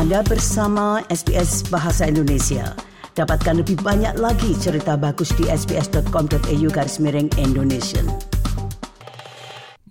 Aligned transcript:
Anda 0.00 0.24
bersama 0.24 1.04
SBS 1.12 1.68
Bahasa 1.68 2.08
Indonesia. 2.08 2.72
Dapatkan 3.12 3.60
lebih 3.60 3.84
banyak 3.84 4.16
lagi 4.16 4.56
cerita 4.56 4.96
bagus 4.96 5.28
di 5.36 5.44
sbs.com.au 5.44 6.68
garis 6.72 6.96
miring 7.04 7.28
Indonesia. 7.36 8.00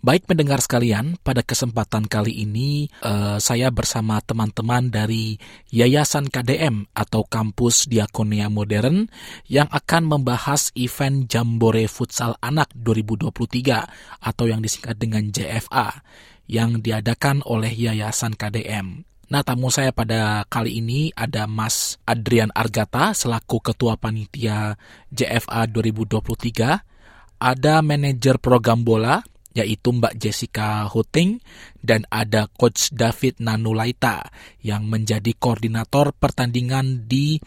Baik 0.02 0.26
pendengar 0.26 0.66
sekalian, 0.66 1.22
pada 1.22 1.46
kesempatan 1.46 2.10
kali 2.10 2.42
ini 2.42 2.90
uh, 3.06 3.38
saya 3.38 3.70
bersama 3.70 4.18
teman-teman 4.26 4.90
dari 4.90 5.38
Yayasan 5.70 6.34
KDM 6.34 6.90
atau 6.98 7.22
Kampus 7.30 7.86
Diakonia 7.86 8.50
Modern 8.50 9.14
yang 9.46 9.70
akan 9.70 10.10
membahas 10.10 10.74
event 10.74 11.30
Jambore 11.30 11.86
Futsal 11.86 12.34
Anak 12.42 12.74
2023 12.74 14.26
atau 14.26 14.46
yang 14.50 14.66
disingkat 14.66 14.98
dengan 14.98 15.30
JFA 15.30 16.02
yang 16.50 16.82
diadakan 16.82 17.46
oleh 17.46 17.70
Yayasan 17.70 18.34
KDM. 18.34 19.09
Nah, 19.30 19.46
tamu 19.46 19.70
saya 19.70 19.94
pada 19.94 20.42
kali 20.50 20.82
ini 20.82 21.14
ada 21.14 21.46
Mas 21.46 22.02
Adrian 22.10 22.50
Argata 22.50 23.14
selaku 23.14 23.62
Ketua 23.62 23.94
Panitia 23.94 24.74
JFA 25.14 25.70
2023, 25.70 27.38
ada 27.38 27.74
manajer 27.86 28.42
program 28.42 28.82
bola 28.82 29.22
yaitu 29.54 29.94
Mbak 29.94 30.18
Jessica 30.18 30.90
Huting 30.90 31.42
dan 31.78 32.10
ada 32.10 32.50
Coach 32.50 32.90
David 32.90 33.38
Nanulaita 33.38 34.34
yang 34.66 34.90
menjadi 34.90 35.38
koordinator 35.38 36.10
pertandingan 36.18 37.06
di 37.06 37.38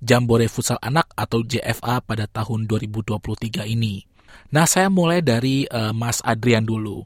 Jambore 0.00 0.48
Futsal 0.48 0.80
Anak 0.80 1.12
atau 1.20 1.44
JFA 1.44 2.00
pada 2.00 2.24
tahun 2.32 2.64
2023 2.64 3.68
ini. 3.68 4.08
Nah, 4.56 4.64
saya 4.64 4.88
mulai 4.88 5.20
dari 5.20 5.68
uh, 5.68 5.92
Mas 5.92 6.24
Adrian 6.24 6.64
dulu. 6.64 7.04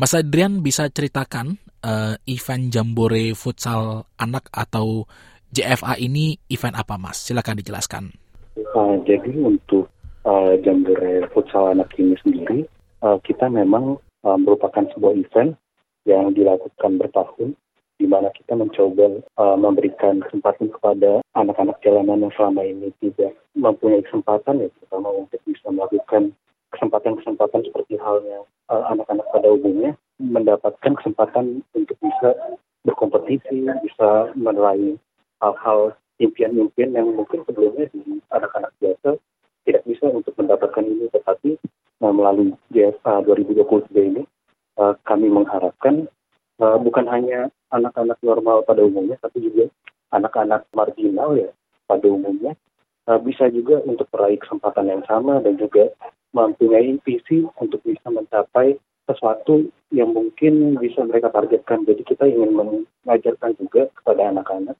Mas 0.00 0.16
Adrian 0.16 0.64
bisa 0.64 0.88
ceritakan 0.88 1.60
uh, 1.86 2.14
event 2.26 2.74
Jambore 2.74 3.30
Futsal 3.38 4.02
Anak 4.18 4.50
atau 4.50 5.06
JFA 5.54 5.94
ini 6.02 6.34
event 6.50 6.74
apa, 6.74 6.98
Mas? 6.98 7.22
Silakan 7.22 7.62
dijelaskan. 7.62 8.04
Uh, 8.74 8.98
jadi 9.06 9.30
untuk 9.38 9.86
uh, 10.26 10.58
Jambore 10.66 11.30
Futsal 11.30 11.78
Anak 11.78 11.94
ini 11.96 12.18
sendiri 12.18 12.66
uh, 13.06 13.16
kita 13.22 13.46
memang 13.46 14.02
uh, 14.26 14.38
merupakan 14.38 14.82
sebuah 14.92 15.14
event 15.14 15.54
yang 16.04 16.34
dilakukan 16.34 16.98
bertahun 16.98 17.54
di 17.96 18.04
mana 18.04 18.28
kita 18.36 18.52
mencoba 18.52 19.24
uh, 19.40 19.56
memberikan 19.56 20.20
kesempatan 20.28 20.68
kepada 20.68 21.24
anak-anak 21.32 21.80
jalanan 21.80 22.28
yang 22.28 22.34
selama 22.36 22.60
ini 22.60 22.92
tidak 23.00 23.32
mempunyai 23.56 24.04
kesempatan 24.04 24.60
ya 24.60 24.68
terutama 24.76 25.08
untuk 25.16 25.40
bisa 25.48 25.64
melakukan 25.72 26.36
kesempatan-kesempatan 26.76 27.64
seperti 27.64 27.96
halnya 27.96 28.44
anak-anak 28.68 29.24
pada 29.32 29.48
umumnya 29.48 29.96
mendapatkan 30.16 30.96
kesempatan 30.96 31.60
untuk 31.76 31.96
bisa 32.00 32.32
berkompetisi, 32.86 33.66
bisa 33.84 34.32
meraih 34.38 34.96
hal-hal 35.42 35.92
impian-impian 36.16 36.96
yang 36.96 37.12
mungkin 37.12 37.44
sebelumnya 37.44 37.90
di 37.92 38.00
anak-anak 38.32 38.72
biasa 38.80 39.20
tidak 39.68 39.82
bisa 39.84 40.06
untuk 40.08 40.32
mendapatkan 40.38 40.84
ini, 40.86 41.10
tetapi 41.12 41.60
uh, 42.00 42.12
melalui 42.14 42.54
JSA 42.72 43.26
2023 43.28 43.92
ini 44.14 44.22
uh, 44.80 44.94
kami 45.04 45.28
mengharapkan 45.28 46.08
uh, 46.62 46.78
bukan 46.80 47.04
hanya 47.10 47.52
anak-anak 47.74 48.16
normal 48.22 48.64
pada 48.64 48.80
umumnya, 48.80 49.18
tapi 49.20 49.44
juga 49.44 49.68
anak-anak 50.14 50.64
marginal 50.72 51.34
ya 51.36 51.50
pada 51.84 52.06
umumnya 52.08 52.54
uh, 53.10 53.18
bisa 53.20 53.50
juga 53.50 53.82
untuk 53.84 54.06
meraih 54.14 54.38
kesempatan 54.38 54.86
yang 54.88 55.02
sama 55.04 55.42
dan 55.42 55.58
juga 55.58 55.90
mempunyai 56.32 56.96
visi 57.02 57.44
untuk 57.58 57.80
bisa 57.82 58.06
mencapai 58.08 58.76
sesuatu 59.06 59.70
yang 59.94 60.10
mungkin 60.10 60.76
bisa 60.82 61.06
mereka 61.06 61.30
targetkan. 61.30 61.86
Jadi 61.86 62.02
kita 62.02 62.26
ingin 62.26 62.52
mengajarkan 62.52 63.54
juga 63.56 63.86
kepada 63.94 64.34
anak-anak 64.34 64.76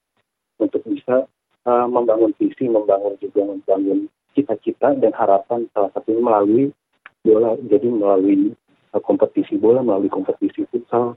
untuk 0.59 0.83
bisa 0.83 1.31
uh, 1.65 1.87
membangun 1.87 2.35
visi, 2.37 2.67
membangun 2.67 3.15
juga 3.23 3.47
membangun 3.47 4.11
cita-cita 4.35 4.93
dan 4.99 5.15
harapan 5.15 5.71
salah 5.73 5.91
satunya 5.95 6.21
melalui 6.21 6.65
bola. 7.23 7.55
Jadi 7.71 7.89
melalui 7.89 8.53
uh, 8.93 9.03
kompetisi 9.03 9.55
bola, 9.57 9.81
melalui 9.81 10.11
kompetisi 10.11 10.67
futsal, 10.69 11.15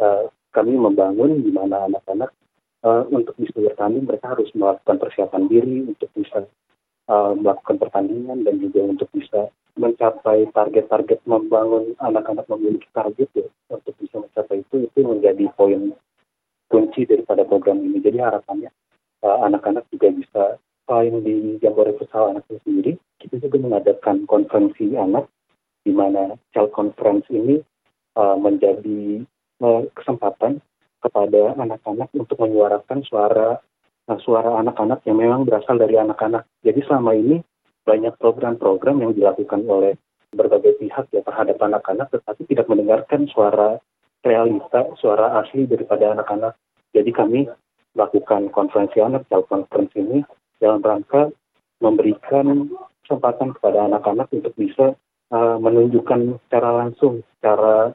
uh, 0.00 0.24
kami 0.56 0.72
membangun 0.80 1.44
di 1.44 1.52
mana 1.52 1.84
anak-anak 1.84 2.32
uh, 2.88 3.04
untuk 3.12 3.36
bisa 3.36 3.60
bertanding 3.60 4.08
mereka 4.08 4.32
harus 4.32 4.48
melakukan 4.56 4.96
persiapan 4.96 5.44
diri 5.52 5.84
untuk 5.84 6.08
bisa 6.16 6.48
uh, 7.12 7.32
melakukan 7.36 7.76
pertandingan 7.76 8.40
dan 8.48 8.56
juga 8.56 8.80
untuk 8.88 9.08
bisa 9.12 9.52
mencapai 9.76 10.48
target-target 10.56 11.20
membangun 11.28 11.92
anak-anak 12.00 12.48
memiliki 12.48 12.88
target 12.96 13.28
ya 13.36 13.46
untuk 13.68 13.92
bisa 14.00 14.24
mencapai 14.24 14.64
itu 14.64 14.88
itu 14.88 14.98
menjadi 15.04 15.44
poin 15.52 15.92
kunci 16.72 17.04
daripada 17.04 17.44
program 17.44 17.84
ini. 17.84 18.00
Jadi 18.00 18.18
harapannya 18.18 18.72
anak-anak 19.22 19.84
uh, 19.84 19.90
juga 19.92 20.08
bisa 20.12 20.42
selain 20.86 21.20
di 21.20 21.58
Jambore 21.58 21.98
Futsal 21.98 22.30
anak 22.30 22.46
sendiri, 22.46 22.94
kita 23.18 23.42
juga 23.42 23.58
mengadakan 23.58 24.24
konferensi 24.24 24.94
anak 24.94 25.26
di 25.82 25.90
mana 25.90 26.38
child 26.54 26.70
conference 26.70 27.26
ini 27.30 27.58
uh, 28.14 28.38
menjadi 28.38 29.22
uh, 29.62 29.82
kesempatan 29.94 30.62
kepada 31.02 31.54
anak-anak 31.58 32.10
untuk 32.14 32.38
menyuarakan 32.38 33.02
suara 33.06 33.58
uh, 34.10 34.18
suara 34.22 34.62
anak-anak 34.62 35.02
yang 35.06 35.18
memang 35.18 35.42
berasal 35.46 35.78
dari 35.78 35.98
anak-anak. 35.98 36.46
Jadi 36.62 36.80
selama 36.86 37.14
ini 37.18 37.42
banyak 37.86 38.18
program-program 38.18 39.00
yang 39.00 39.12
dilakukan 39.14 39.62
oleh 39.70 39.94
berbagai 40.34 40.76
pihak 40.82 41.06
ya 41.14 41.22
terhadap 41.22 41.56
anak-anak, 41.62 42.10
tetapi 42.10 42.42
tidak 42.50 42.66
mendengarkan 42.66 43.30
suara 43.30 43.78
realita, 44.26 44.90
suara 44.98 45.38
asli 45.40 45.70
daripada 45.70 46.12
anak-anak. 46.18 46.58
Jadi 46.90 47.10
kami 47.14 47.40
melakukan 47.94 48.50
konferensi 48.50 48.98
anak, 48.98 49.24
child 49.30 49.46
conference 49.46 49.94
ini 49.94 50.20
dalam 50.58 50.82
rangka 50.82 51.30
memberikan 51.80 52.68
kesempatan 53.06 53.54
kepada 53.54 53.86
anak-anak 53.86 54.26
untuk 54.34 54.52
bisa 54.58 54.98
uh, 55.30 55.56
menunjukkan 55.62 56.42
secara 56.46 56.84
langsung, 56.84 57.22
secara 57.38 57.94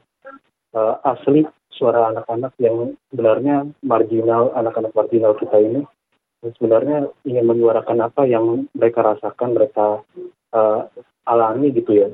uh, 0.72 0.94
asli 1.04 1.44
suara 1.68 2.14
anak-anak 2.14 2.52
yang 2.56 2.96
sebenarnya 3.12 3.68
marginal, 3.84 4.54
anak-anak 4.56 4.92
marginal 4.96 5.36
kita 5.36 5.58
ini 5.60 5.82
sebenarnya 6.42 7.06
ingin 7.22 7.46
menyuarakan 7.46 8.02
apa 8.02 8.26
yang 8.26 8.66
mereka 8.74 9.06
rasakan, 9.06 9.54
mereka 9.54 10.02
uh, 10.50 10.90
alami 11.26 11.70
gitu 11.70 11.94
ya. 11.94 12.08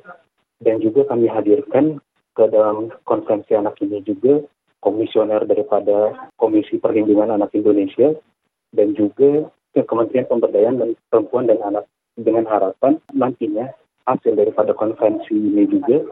Dan 0.61 0.85
juga 0.85 1.09
kami 1.09 1.31
hadirkan 1.31 2.03
ke 2.37 2.45
dalam 2.53 2.93
konferensi 3.09 3.57
anak 3.57 3.81
ini 3.81 4.05
juga 4.05 4.45
komisioner 4.79 5.43
daripada 5.49 6.31
Komisi 6.39 6.79
Perlindungan 6.79 7.35
Anak 7.35 7.51
Indonesia 7.57 8.15
dan 8.71 8.95
juga 8.95 9.51
ke 9.75 9.83
Kementerian 9.83 10.31
Pemberdayaan 10.31 10.79
dan 10.79 10.91
Perempuan 11.11 11.51
dan 11.51 11.59
Anak 11.63 11.91
dengan 12.15 12.47
harapan 12.47 12.99
nantinya 13.15 13.71
hasil 14.07 14.35
daripada 14.39 14.75
konferensi 14.75 15.35
ini 15.35 15.67
juga 15.67 16.03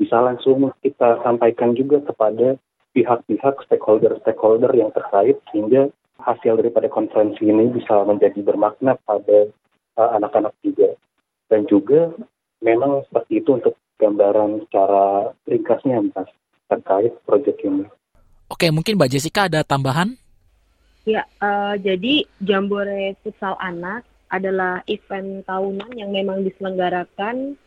bisa 0.00 0.16
langsung 0.20 0.72
kita 0.80 1.20
sampaikan 1.20 1.76
juga 1.76 2.00
kepada 2.00 2.56
pihak-pihak 2.96 3.68
stakeholder-stakeholder 3.68 4.72
yang 4.72 4.90
terkait 4.96 5.36
sehingga 5.52 5.92
hasil 6.24 6.60
daripada 6.60 6.86
konferensi 6.86 7.44
ini 7.44 7.72
bisa 7.72 8.04
menjadi 8.04 8.40
bermakna 8.44 8.96
pada 9.04 9.48
uh, 9.96 10.10
anak-anak 10.20 10.54
uh, 10.54 10.60
juga 10.62 10.88
dan 11.50 11.66
juga 11.66 12.12
memang 12.60 13.04
seperti 13.08 13.42
itu 13.42 13.56
untuk 13.56 13.74
gambaran 14.00 14.64
secara 14.68 15.34
ringkasnya 15.44 16.00
mas 16.12 16.30
terkait 16.70 17.12
proyek 17.26 17.58
ini. 17.66 17.84
Oke, 18.50 18.70
mungkin 18.70 18.96
Mbak 18.98 19.10
Jessica 19.10 19.46
ada 19.46 19.62
tambahan? 19.62 20.14
Ya, 21.08 21.26
uh, 21.42 21.74
jadi 21.80 22.28
Jambore 22.38 23.16
Futsal 23.22 23.56
Anak 23.58 24.06
adalah 24.30 24.84
event 24.86 25.42
tahunan 25.42 25.90
yang 25.98 26.14
memang 26.14 26.46
diselenggarakan 26.46 27.58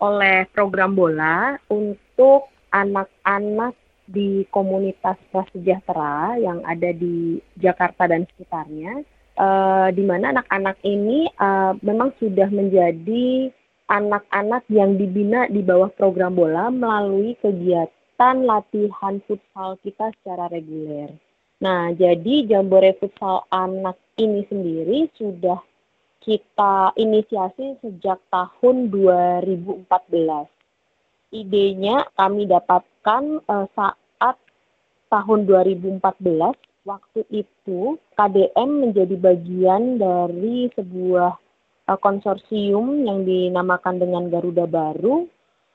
oleh 0.00 0.48
program 0.48 0.96
bola 0.96 1.60
untuk 1.68 2.48
anak-anak 2.72 3.76
di 4.10 4.42
komunitas 4.50 5.16
prasejahtera 5.30 6.34
yang 6.42 6.58
ada 6.66 6.90
di 6.90 7.38
Jakarta 7.54 8.10
dan 8.10 8.26
sekitarnya, 8.26 9.06
uh, 9.38 9.88
di 9.94 10.02
mana 10.02 10.34
anak-anak 10.34 10.82
ini 10.82 11.30
uh, 11.38 11.78
memang 11.80 12.10
sudah 12.18 12.50
menjadi 12.50 13.54
anak-anak 13.90 14.66
yang 14.70 14.98
dibina 14.98 15.50
di 15.50 15.62
bawah 15.62 15.90
program 15.94 16.34
bola 16.34 16.70
melalui 16.70 17.34
kegiatan 17.38 18.36
latihan 18.46 19.18
futsal 19.26 19.78
kita 19.82 20.14
secara 20.20 20.46
reguler. 20.50 21.10
Nah, 21.60 21.92
jadi 21.92 22.48
Jambore 22.48 22.96
Futsal 22.96 23.44
Anak 23.52 24.00
ini 24.16 24.48
sendiri 24.48 25.12
sudah 25.12 25.60
kita 26.24 26.96
inisiasi 26.96 27.76
sejak 27.84 28.16
tahun 28.32 28.88
2014. 28.88 29.84
Idenya 31.36 32.08
kami 32.16 32.48
dapatkan 32.48 33.44
uh, 33.44 33.66
saat 33.76 33.99
tahun 35.10 35.44
2014 35.44 36.00
waktu 36.88 37.20
itu 37.28 37.98
KDM 38.16 38.70
menjadi 38.88 39.16
bagian 39.20 40.00
dari 40.00 40.72
sebuah 40.72 41.36
uh, 41.90 41.98
konsorsium 42.00 43.04
yang 43.04 43.26
dinamakan 43.26 44.00
dengan 44.00 44.32
Garuda 44.32 44.64
Baru 44.64 45.28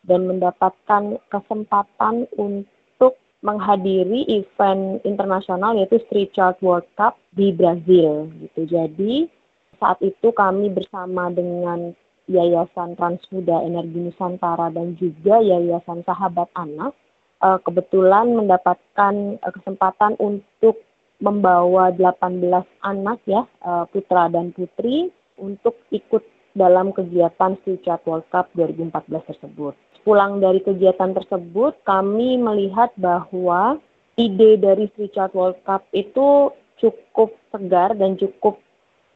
dan 0.07 0.25
mendapatkan 0.25 1.19
kesempatan 1.29 2.25
untuk 2.39 3.19
menghadiri 3.45 4.25
event 4.31 5.03
internasional 5.05 5.77
yaitu 5.77 6.01
Street 6.09 6.33
Child 6.33 6.57
World 6.65 6.87
Cup 6.97 7.19
di 7.37 7.53
Brazil 7.53 8.31
gitu. 8.41 8.65
Jadi 8.65 9.29
saat 9.77 9.99
itu 10.01 10.31
kami 10.33 10.71
bersama 10.73 11.29
dengan 11.29 11.93
Yayasan 12.25 12.97
Transmuda 12.97 13.61
Energi 13.61 14.09
Nusantara 14.09 14.73
dan 14.73 14.97
juga 14.97 15.37
Yayasan 15.45 16.01
Sahabat 16.09 16.49
Anak 16.57 16.97
uh, 17.45 17.61
kebetulan 17.61 18.33
mendapatkan 18.33 19.37
uh, 19.37 19.51
kesempatan 19.53 20.17
untuk 20.17 20.81
membawa 21.21 21.93
18 21.93 22.41
anak 22.81 23.21
ya 23.29 23.45
uh, 23.61 23.85
putra 23.87 24.27
dan 24.33 24.51
putri 24.51 25.13
untuk 25.37 25.77
ikut 25.93 26.25
dalam 26.57 26.89
kegiatan 26.95 27.59
Street 27.61 27.85
World 28.07 28.25
Cup 28.33 28.49
2014 28.57 29.29
tersebut. 29.29 29.75
Pulang 30.07 30.39
dari 30.39 30.63
kegiatan 30.63 31.11
tersebut, 31.11 31.75
kami 31.83 32.39
melihat 32.39 32.93
bahwa 32.95 33.79
ide 34.15 34.55
dari 34.55 34.87
Street 34.95 35.15
World 35.35 35.59
Cup 35.67 35.83
itu 35.91 36.51
cukup 36.79 37.35
segar 37.51 37.95
dan 37.95 38.15
cukup 38.15 38.59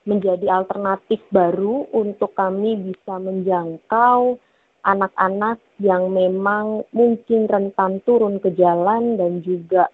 menjadi 0.08 0.48
alternatif 0.50 1.20
baru 1.30 1.88
untuk 1.92 2.34
kami 2.34 2.80
bisa 2.80 3.20
menjangkau 3.20 4.40
anak-anak 4.84 5.60
yang 5.84 6.12
memang 6.12 6.88
mungkin 6.96 7.48
rentan 7.48 8.00
turun 8.08 8.40
ke 8.40 8.56
jalan 8.56 9.20
dan 9.20 9.44
juga 9.44 9.92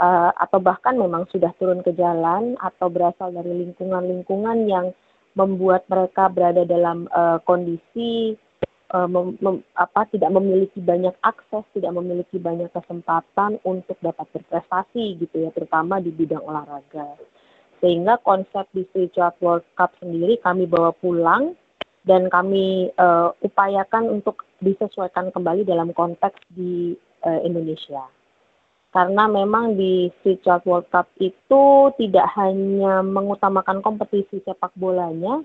uh, 0.00 0.30
atau 0.36 0.58
bahkan 0.58 0.96
memang 0.96 1.28
sudah 1.28 1.52
turun 1.60 1.84
ke 1.84 1.92
jalan 1.94 2.56
atau 2.60 2.88
berasal 2.88 3.30
dari 3.32 3.66
lingkungan-lingkungan 3.66 4.66
yang 4.66 4.90
membuat 5.32 5.88
mereka 5.88 6.28
berada 6.28 6.64
dalam 6.68 7.08
uh, 7.12 7.40
kondisi 7.48 8.36
uh, 8.92 9.08
mem, 9.08 9.36
mem, 9.40 9.64
apa 9.76 10.04
tidak 10.12 10.28
memiliki 10.32 10.78
banyak 10.80 11.16
akses, 11.24 11.64
tidak 11.72 11.92
memiliki 11.96 12.36
banyak 12.36 12.68
kesempatan 12.72 13.56
untuk 13.64 13.96
dapat 14.04 14.28
berprestasi 14.32 15.16
gitu 15.24 15.48
ya, 15.48 15.50
terutama 15.56 15.98
di 16.04 16.12
bidang 16.12 16.44
olahraga. 16.44 17.16
Sehingga 17.80 18.20
konsep 18.22 18.68
di 18.70 18.86
Child 18.92 19.36
World 19.42 19.66
Cup 19.74 19.90
sendiri 19.98 20.38
kami 20.38 20.70
bawa 20.70 20.94
pulang 20.94 21.58
dan 22.02 22.26
kami 22.26 22.90
uh, 22.98 23.30
upayakan 23.42 24.10
untuk 24.10 24.42
disesuaikan 24.58 25.30
kembali 25.30 25.62
dalam 25.62 25.94
konteks 25.94 26.38
di 26.50 26.98
uh, 27.22 27.40
Indonesia. 27.46 28.02
Karena 28.92 29.24
memang 29.24 29.72
di 29.78 30.12
Street 30.20 30.44
World 30.44 30.84
Cup 30.92 31.08
itu 31.16 31.88
tidak 31.96 32.28
hanya 32.36 33.00
mengutamakan 33.00 33.80
kompetisi 33.80 34.44
sepak 34.44 34.74
bolanya, 34.76 35.40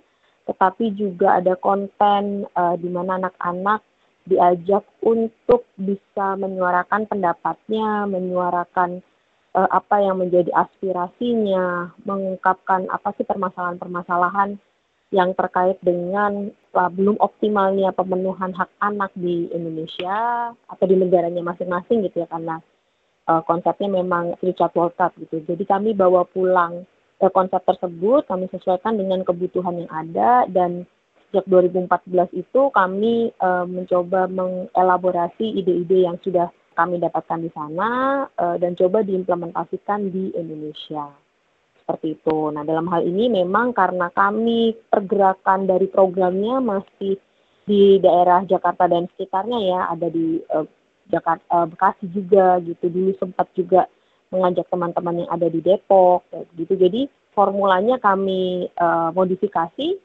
tetapi 0.50 0.92
juga 0.98 1.40
ada 1.40 1.56
konten 1.56 2.44
uh, 2.58 2.76
di 2.76 2.90
mana 2.92 3.22
anak-anak 3.24 3.80
diajak 4.28 4.84
untuk 5.00 5.64
bisa 5.80 6.36
menyuarakan 6.36 7.08
pendapatnya, 7.08 8.04
menyuarakan 8.12 9.00
uh, 9.56 9.70
apa 9.72 10.04
yang 10.04 10.20
menjadi 10.20 10.52
aspirasinya, 10.52 11.96
mengungkapkan 12.04 12.92
apa 12.92 13.16
sih 13.16 13.24
permasalahan-permasalahan 13.24 14.60
yang 15.16 15.32
terkait 15.40 15.80
dengan 15.80 16.52
uh, 16.76 16.92
belum 16.92 17.16
optimalnya 17.24 17.96
pemenuhan 17.96 18.52
hak 18.52 18.68
anak 18.84 19.12
di 19.16 19.48
Indonesia 19.56 20.52
atau 20.68 20.86
di 20.86 20.96
negaranya 21.00 21.40
masing-masing 21.40 22.04
gitu 22.04 22.24
ya 22.24 22.28
karena 22.28 22.60
uh, 23.32 23.40
konsepnya 23.48 23.88
memang 23.88 24.36
Richard 24.44 24.76
Cup 24.76 25.16
gitu. 25.16 25.44
Jadi 25.48 25.64
kami 25.64 25.96
bawa 25.96 26.28
pulang 26.28 26.84
uh, 27.24 27.32
konsep 27.32 27.64
tersebut, 27.64 28.28
kami 28.28 28.52
sesuaikan 28.52 29.00
dengan 29.00 29.24
kebutuhan 29.24 29.80
yang 29.80 29.92
ada 29.92 30.44
dan 30.52 30.84
sejak 31.32 31.48
2014 31.48 32.32
itu 32.36 32.62
kami 32.72 33.32
uh, 33.44 33.68
mencoba 33.68 34.32
mengelaborasi 34.32 35.60
ide-ide 35.60 36.08
yang 36.08 36.20
sudah 36.24 36.52
kami 36.76 37.00
dapatkan 37.00 37.42
di 37.42 37.52
sana 37.52 38.24
uh, 38.38 38.56
dan 38.60 38.76
coba 38.76 39.04
diimplementasikan 39.04 40.08
di 40.12 40.32
Indonesia. 40.36 41.27
Seperti 41.88 42.20
itu. 42.20 42.52
Nah, 42.52 42.68
dalam 42.68 42.92
hal 42.92 43.08
ini 43.08 43.32
memang 43.32 43.72
karena 43.72 44.12
kami 44.12 44.76
pergerakan 44.92 45.72
dari 45.72 45.88
programnya 45.88 46.60
masih 46.60 47.16
di 47.64 47.96
daerah 48.04 48.44
Jakarta 48.44 48.92
dan 48.92 49.08
sekitarnya 49.16 49.60
ya, 49.64 49.80
ada 49.96 50.12
di 50.12 50.44
uh, 50.52 50.68
Jakarta 51.08 51.48
uh, 51.48 51.64
Bekasi 51.64 52.12
juga 52.12 52.60
gitu. 52.60 52.92
Dulu 52.92 53.16
sempat 53.16 53.48
juga 53.56 53.88
mengajak 54.36 54.68
teman-teman 54.68 55.24
yang 55.24 55.32
ada 55.32 55.48
di 55.48 55.64
Depok 55.64 56.28
gitu. 56.60 56.76
Jadi 56.76 57.08
formulanya 57.32 57.96
kami 58.04 58.68
uh, 58.76 59.16
modifikasi 59.16 59.96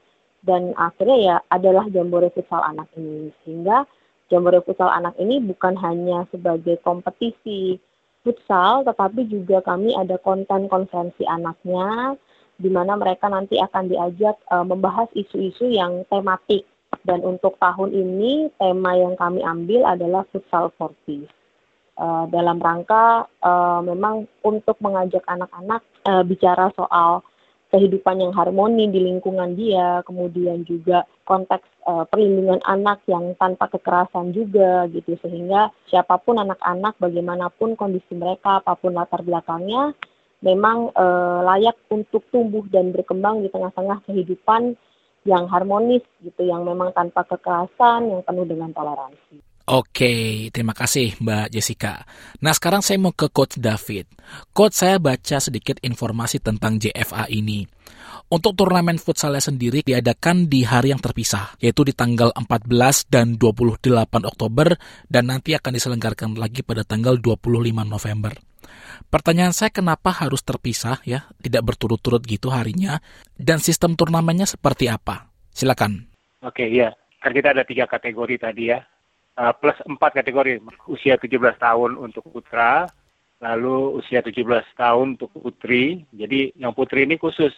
dan 0.46 0.70
akhirnya 0.78 1.18
ya 1.18 1.36
adalah 1.50 1.90
Jambore 1.90 2.30
Futsal 2.30 2.62
Anak 2.62 2.94
ini 2.94 3.34
sehingga 3.42 3.82
Jambore 4.30 4.62
Futsal 4.62 4.90
Anak 4.90 5.18
ini 5.18 5.42
bukan 5.42 5.74
hanya 5.82 6.26
sebagai 6.30 6.78
kompetisi 6.86 7.78
futsal, 8.22 8.86
tetapi 8.86 9.26
juga 9.26 9.60
kami 9.62 9.94
ada 9.94 10.18
konten 10.22 10.70
konferensi 10.70 11.26
anaknya, 11.26 12.14
di 12.56 12.70
mana 12.70 12.94
mereka 12.94 13.26
nanti 13.26 13.58
akan 13.58 13.90
diajak 13.90 14.38
uh, 14.50 14.62
membahas 14.62 15.10
isu-isu 15.14 15.70
yang 15.70 16.06
tematik. 16.06 16.66
Dan 17.02 17.26
untuk 17.26 17.58
tahun 17.58 17.90
ini, 17.90 18.52
tema 18.62 18.94
yang 18.94 19.18
kami 19.18 19.42
ambil 19.42 19.82
adalah 19.90 20.22
Futsal 20.30 20.70
for 20.78 20.94
Peace. 21.02 21.26
Uh, 21.92 22.24
dalam 22.32 22.56
rangka 22.56 23.28
uh, 23.44 23.80
memang 23.84 24.24
untuk 24.40 24.80
mengajak 24.80 25.20
anak-anak 25.28 25.82
uh, 26.08 26.24
bicara 26.24 26.72
soal 26.72 27.20
kehidupan 27.72 28.20
yang 28.20 28.36
harmoni 28.36 28.92
di 28.92 29.00
lingkungan 29.00 29.56
dia, 29.56 30.04
kemudian 30.04 30.60
juga 30.68 31.08
konteks 31.24 31.64
uh, 31.88 32.04
perlindungan 32.04 32.60
anak 32.68 33.00
yang 33.08 33.32
tanpa 33.40 33.72
kekerasan 33.72 34.36
juga 34.36 34.84
gitu 34.92 35.16
sehingga 35.24 35.72
siapa 35.88 36.20
pun 36.20 36.36
anak-anak 36.36 37.00
bagaimanapun 37.00 37.72
kondisi 37.80 38.12
mereka 38.12 38.60
apa 38.60 38.76
pun 38.76 38.92
latar 38.92 39.24
belakangnya 39.24 39.96
memang 40.44 40.92
uh, 40.92 41.40
layak 41.48 41.78
untuk 41.88 42.26
tumbuh 42.28 42.66
dan 42.68 42.92
berkembang 42.92 43.40
di 43.40 43.48
tengah-tengah 43.48 44.04
kehidupan 44.04 44.76
yang 45.22 45.46
harmonis 45.46 46.02
gitu 46.20 46.42
yang 46.44 46.66
memang 46.66 46.90
tanpa 46.92 47.22
kekerasan 47.24 48.10
yang 48.10 48.20
penuh 48.26 48.44
dengan 48.44 48.74
toleransi. 48.74 49.51
Oke, 49.62 50.50
terima 50.50 50.74
kasih 50.74 51.14
Mbak 51.22 51.54
Jessica. 51.54 52.02
Nah 52.42 52.50
sekarang 52.50 52.82
saya 52.82 52.98
mau 52.98 53.14
ke 53.14 53.30
Coach 53.30 53.62
David. 53.62 54.10
Coach 54.50 54.74
saya 54.74 54.98
baca 54.98 55.38
sedikit 55.38 55.78
informasi 55.86 56.42
tentang 56.42 56.82
JFA 56.82 57.30
ini. 57.30 57.62
Untuk 58.26 58.58
turnamen 58.58 58.98
futsalnya 58.98 59.38
sendiri 59.38 59.86
diadakan 59.86 60.50
di 60.50 60.66
hari 60.66 60.90
yang 60.90 60.98
terpisah, 60.98 61.54
yaitu 61.62 61.86
di 61.86 61.94
tanggal 61.94 62.34
14 62.34 63.06
dan 63.06 63.38
28 63.38 64.26
Oktober, 64.26 64.74
dan 65.06 65.30
nanti 65.30 65.54
akan 65.54 65.78
diselenggarakan 65.78 66.34
lagi 66.34 66.66
pada 66.66 66.82
tanggal 66.82 67.22
25 67.22 67.86
November. 67.86 68.34
Pertanyaan 69.14 69.54
saya 69.54 69.70
kenapa 69.70 70.10
harus 70.10 70.42
terpisah 70.42 70.98
ya, 71.06 71.30
tidak 71.38 71.70
berturut-turut 71.70 72.24
gitu 72.26 72.50
harinya, 72.50 72.98
dan 73.38 73.62
sistem 73.62 73.94
turnamennya 73.94 74.48
seperti 74.48 74.90
apa? 74.90 75.30
Silakan. 75.54 76.10
Oke, 76.42 76.66
iya. 76.66 76.90
Kan 77.22 77.30
kita 77.30 77.54
ada 77.54 77.62
tiga 77.62 77.86
kategori 77.86 78.34
tadi 78.42 78.74
ya 78.74 78.82
uh, 79.38 79.52
plus 79.56 79.76
empat 79.86 80.22
kategori 80.22 80.60
usia 80.88 81.16
17 81.16 81.58
tahun 81.58 81.96
untuk 81.96 82.26
putra, 82.28 82.88
lalu 83.42 83.98
usia 84.00 84.22
17 84.22 84.38
tahun 84.78 85.18
untuk 85.18 85.32
putri. 85.34 86.04
Jadi 86.14 86.54
yang 86.56 86.72
putri 86.76 87.04
ini 87.04 87.16
khusus 87.16 87.52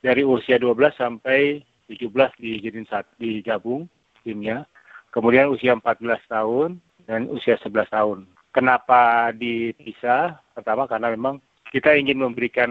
dari 0.00 0.22
usia 0.22 0.58
12 0.58 0.94
sampai 0.94 1.62
17 1.88 2.12
dijadiin 2.38 2.86
saat 2.88 3.08
digabung 3.16 3.88
timnya. 4.22 4.68
Kemudian 5.08 5.48
usia 5.48 5.72
14 5.72 6.04
tahun 6.28 6.70
dan 7.08 7.32
usia 7.32 7.56
11 7.56 7.88
tahun. 7.88 8.18
Kenapa 8.52 9.32
dipisah? 9.32 10.36
Pertama 10.52 10.84
karena 10.84 11.14
memang 11.14 11.40
kita 11.72 11.96
ingin 11.96 12.20
memberikan 12.20 12.70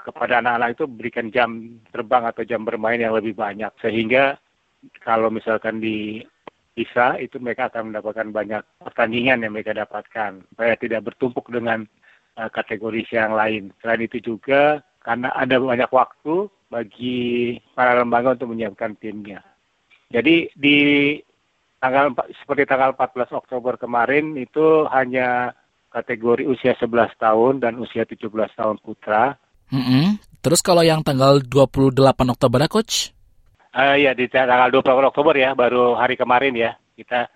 kepada 0.00 0.40
anak-anak 0.40 0.68
itu 0.76 0.84
berikan 0.88 1.26
jam 1.28 1.50
terbang 1.92 2.24
atau 2.24 2.42
jam 2.44 2.64
bermain 2.64 2.96
yang 2.96 3.12
lebih 3.12 3.36
banyak 3.36 3.68
sehingga 3.84 4.40
kalau 5.04 5.28
misalkan 5.28 5.76
di 5.76 6.24
bisa 6.80 7.20
itu 7.20 7.36
mereka 7.36 7.68
akan 7.68 7.92
mendapatkan 7.92 8.28
banyak 8.32 8.62
pertandingan 8.80 9.44
yang 9.44 9.52
mereka 9.52 9.76
dapatkan 9.76 10.40
supaya 10.48 10.72
tidak 10.80 11.12
bertumpuk 11.12 11.52
dengan 11.52 11.84
uh, 12.40 12.48
kategori 12.48 13.04
yang 13.12 13.36
lain. 13.36 13.68
Selain 13.84 14.00
itu 14.00 14.16
juga 14.24 14.80
karena 15.04 15.28
ada 15.36 15.60
banyak 15.60 15.90
waktu 15.92 16.48
bagi 16.72 17.60
para 17.76 18.00
lembaga 18.00 18.32
untuk 18.32 18.56
menyiapkan 18.56 18.96
timnya. 18.96 19.44
Jadi 20.08 20.48
di 20.56 20.78
tanggal 21.76 22.16
seperti 22.40 22.64
tanggal 22.64 22.96
14 22.96 23.36
Oktober 23.36 23.76
kemarin 23.76 24.32
itu 24.40 24.88
hanya 24.88 25.52
kategori 25.92 26.46
usia 26.48 26.72
11 26.78 27.18
tahun 27.20 27.54
dan 27.60 27.76
usia 27.76 28.08
17 28.08 28.30
tahun 28.30 28.76
putra. 28.80 29.36
Mm 29.70 29.82
-hmm. 29.84 30.04
Terus 30.40 30.64
kalau 30.64 30.80
yang 30.80 31.04
tanggal 31.04 31.44
28 31.44 32.00
Oktober, 32.32 32.64
Coach? 32.66 33.12
Uh, 33.70 33.94
ya 33.94 34.10
di 34.18 34.26
tanggal 34.26 34.66
20 34.66 35.14
Oktober 35.14 35.34
ya, 35.38 35.54
baru 35.54 35.94
hari 35.94 36.18
kemarin 36.18 36.54
ya 36.58 36.74
kita. 36.98 37.30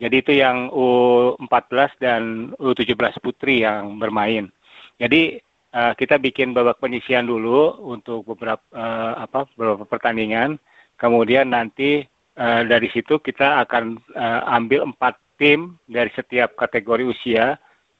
Jadi 0.00 0.16
itu 0.16 0.32
yang 0.32 0.72
U14 0.72 2.00
dan 2.00 2.22
U17 2.56 3.20
putri 3.20 3.66
yang 3.66 4.00
bermain. 4.00 4.48
Jadi 4.96 5.36
uh, 5.74 5.92
kita 5.92 6.16
bikin 6.16 6.56
babak 6.56 6.80
penyisian 6.80 7.28
dulu 7.28 7.76
untuk 7.84 8.24
beberapa 8.24 8.62
uh, 8.72 9.20
apa 9.20 9.44
beberapa 9.58 9.84
pertandingan. 9.84 10.56
Kemudian 10.96 11.52
nanti 11.52 12.06
uh, 12.40 12.62
dari 12.64 12.88
situ 12.94 13.20
kita 13.20 13.60
akan 13.66 14.00
uh, 14.16 14.40
ambil 14.56 14.88
empat 14.88 15.20
tim 15.36 15.76
dari 15.84 16.08
setiap 16.16 16.56
kategori 16.56 17.04
usia 17.12 17.56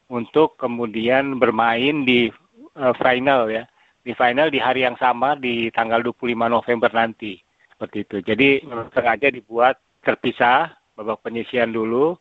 untuk 0.09 0.57
kemudian 0.57 1.37
bermain 1.37 2.07
di 2.09 2.33
uh, 2.81 2.95
final 2.97 3.51
ya. 3.53 3.69
Di 4.01 4.17
final 4.17 4.49
di 4.49 4.57
hari 4.57 4.89
yang 4.89 4.97
sama 4.97 5.37
di 5.37 5.69
tanggal 5.75 6.01
25 6.01 6.49
November 6.49 6.89
nanti. 6.97 7.50
Seperti 7.81 8.05
itu. 8.05 8.17
Jadi 8.21 8.49
sengaja 8.93 9.33
dibuat 9.33 9.81
terpisah 10.05 10.69
babak 10.93 11.25
penyisian 11.25 11.73
dulu 11.73 12.13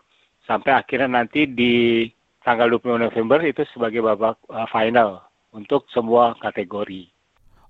sampai 0.47 0.71
akhirnya 0.71 1.19
nanti 1.19 1.51
di 1.51 2.07
tanggal 2.39 2.71
20 2.79 2.95
November 3.11 3.43
itu 3.43 3.67
sebagai 3.75 3.99
babak 3.99 4.39
uh, 4.47 4.63
final 4.71 5.19
untuk 5.51 5.83
semua 5.91 6.31
kategori. 6.39 7.11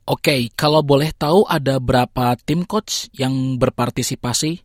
Oke, 0.05 0.22
okay, 0.22 0.41
kalau 0.53 0.86
boleh 0.86 1.10
tahu 1.17 1.50
ada 1.50 1.81
berapa 1.81 2.38
tim 2.46 2.62
coach 2.69 3.10
yang 3.17 3.58
berpartisipasi 3.58 4.62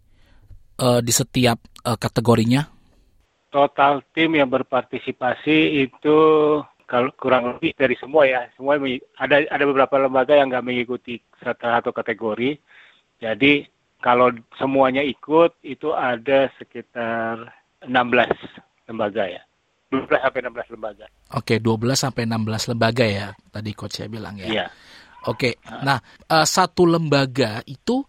uh, 0.85 1.01
di 1.01 1.13
setiap 1.17 1.65
uh, 1.81 1.97
kategorinya? 1.97 2.69
Total 3.49 4.05
tim 4.13 4.37
yang 4.37 4.53
berpartisipasi 4.53 5.89
itu 5.89 6.19
kalau 6.85 7.09
kurang 7.17 7.57
lebih 7.57 7.73
dari 7.73 7.97
semua 7.97 8.29
ya, 8.29 8.45
semua 8.53 8.77
ada 9.17 9.37
ada 9.49 9.65
beberapa 9.65 9.97
lembaga 9.97 10.37
yang 10.37 10.53
nggak 10.53 10.67
mengikuti 10.67 11.17
satu 11.41 11.89
kategori. 11.89 12.61
Jadi 13.25 13.65
kalau 14.05 14.29
semuanya 14.61 15.01
ikut 15.01 15.57
itu 15.65 15.97
ada 15.97 16.53
sekitar 16.61 17.49
16 17.89 18.93
lembaga 18.93 19.25
ya. 19.25 19.41
12 19.89 20.11
sampai 20.11 20.41
16 20.45 20.75
lembaga. 20.75 21.07
Oke, 21.33 21.55
12 21.57 21.97
sampai 21.97 22.23
16 22.29 22.71
lembaga 22.75 23.05
ya. 23.09 23.29
Tadi 23.49 23.71
coach 23.73 23.97
saya 23.97 24.13
bilang 24.13 24.37
ya. 24.37 24.49
Iya. 24.51 24.67
Oke, 25.25 25.57
nah 25.81 25.97
uh, 26.29 26.45
satu 26.45 26.85
lembaga 26.85 27.65
itu 27.65 28.05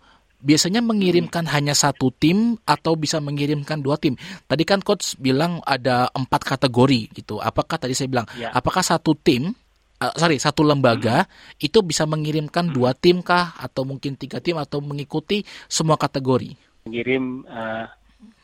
biasanya 0.45 0.83
mengirimkan 0.83 1.47
hmm. 1.47 1.53
hanya 1.55 1.73
satu 1.73 2.11
tim 2.11 2.59
atau 2.67 2.99
bisa 2.99 3.23
mengirimkan 3.23 3.79
dua 3.79 3.95
tim. 3.95 4.19
Tadi 4.45 4.63
kan 4.67 4.83
coach 4.83 5.15
bilang 5.15 5.63
ada 5.63 6.11
empat 6.11 6.43
kategori 6.43 7.15
gitu. 7.15 7.39
Apakah 7.39 7.79
tadi 7.79 7.95
saya 7.95 8.11
bilang, 8.11 8.27
ya. 8.35 8.51
apakah 8.51 8.83
satu 8.83 9.15
tim, 9.15 9.55
uh, 10.01 10.13
sorry 10.15 10.41
satu 10.41 10.65
lembaga 10.65 11.25
hmm. 11.25 11.65
itu 11.65 11.79
bisa 11.85 12.03
mengirimkan 12.07 12.71
hmm. 12.71 12.75
dua 12.75 12.91
tim 12.95 13.21
kah 13.21 13.55
atau 13.59 13.87
mungkin 13.87 14.19
tiga 14.19 14.39
tim 14.43 14.59
atau 14.59 14.81
mengikuti 14.83 15.43
semua 15.67 15.95
kategori? 15.95 16.55
Mengirim 16.89 17.43
uh, 17.47 17.85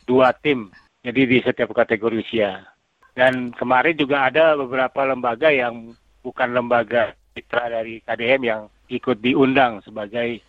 dua 0.08 0.34
tim, 0.34 0.72
jadi 1.06 1.22
di 1.28 1.38
setiap 1.44 1.72
kategori 1.76 2.22
usia. 2.22 2.66
Dan 3.12 3.52
kemarin 3.52 3.96
juga 4.00 4.32
ada 4.32 4.56
beberapa 4.56 5.04
lembaga 5.04 5.52
yang 5.52 5.92
bukan 6.24 6.56
lembaga 6.56 7.12
mitra 7.36 7.68
dari 7.68 8.00
KDM 8.04 8.42
yang 8.44 8.62
ikut 8.88 9.20
diundang 9.20 9.84
sebagai 9.84 10.40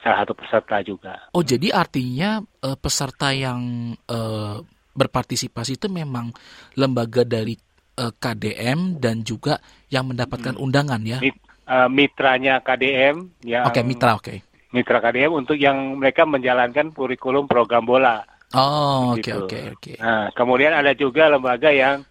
salah 0.00 0.24
satu 0.24 0.32
peserta 0.32 0.80
juga. 0.80 1.28
Oh, 1.36 1.44
jadi 1.44 1.68
artinya 1.68 2.40
uh, 2.64 2.76
peserta 2.80 3.32
yang 3.36 3.92
uh, 4.08 4.56
berpartisipasi 4.96 5.76
itu 5.76 5.88
memang 5.92 6.32
lembaga 6.76 7.24
dari 7.24 7.56
uh, 7.98 8.08
eh, 8.08 8.12
KDM 8.16 9.02
dan 9.02 9.26
juga 9.26 9.60
yang 9.92 10.08
mendapatkan 10.08 10.56
hmm. 10.56 10.64
undangan 10.64 11.00
ya. 11.04 11.18
Mit, 11.20 11.36
uh, 11.68 11.88
mitranya 11.88 12.60
KDM 12.62 13.44
yang 13.44 13.64
Oke, 13.68 13.80
okay, 13.80 13.84
mitra 13.84 14.10
oke. 14.16 14.24
Okay. 14.24 14.38
Mitra 14.72 14.98
KDM 15.04 15.32
untuk 15.36 15.56
yang 15.60 16.00
mereka 16.00 16.24
menjalankan 16.24 16.96
kurikulum 16.96 17.44
program 17.44 17.84
bola. 17.84 18.24
Oh, 18.56 19.16
oke 19.16 19.32
oke 19.32 19.58
oke. 19.76 19.92
Nah, 20.00 20.28
kemudian 20.32 20.72
ada 20.76 20.92
juga 20.92 21.28
lembaga 21.28 21.72
yang 21.72 22.04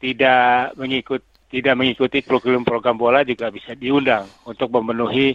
tidak 0.00 0.76
mengikut 0.76 1.24
tidak 1.48 1.74
mengikuti 1.80 2.20
program-program 2.20 2.96
bola 3.00 3.24
juga 3.24 3.48
bisa 3.48 3.72
diundang 3.72 4.28
untuk 4.44 4.68
memenuhi 4.68 5.32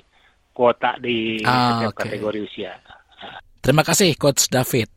kuota 0.54 1.02
di 1.02 1.42
ah, 1.42 1.82
setiap 1.82 1.94
okay. 1.98 2.02
kategori 2.06 2.40
usia. 2.46 2.74
Terima 3.66 3.82
kasih 3.82 4.14
Coach 4.14 4.46
David. 4.54 4.90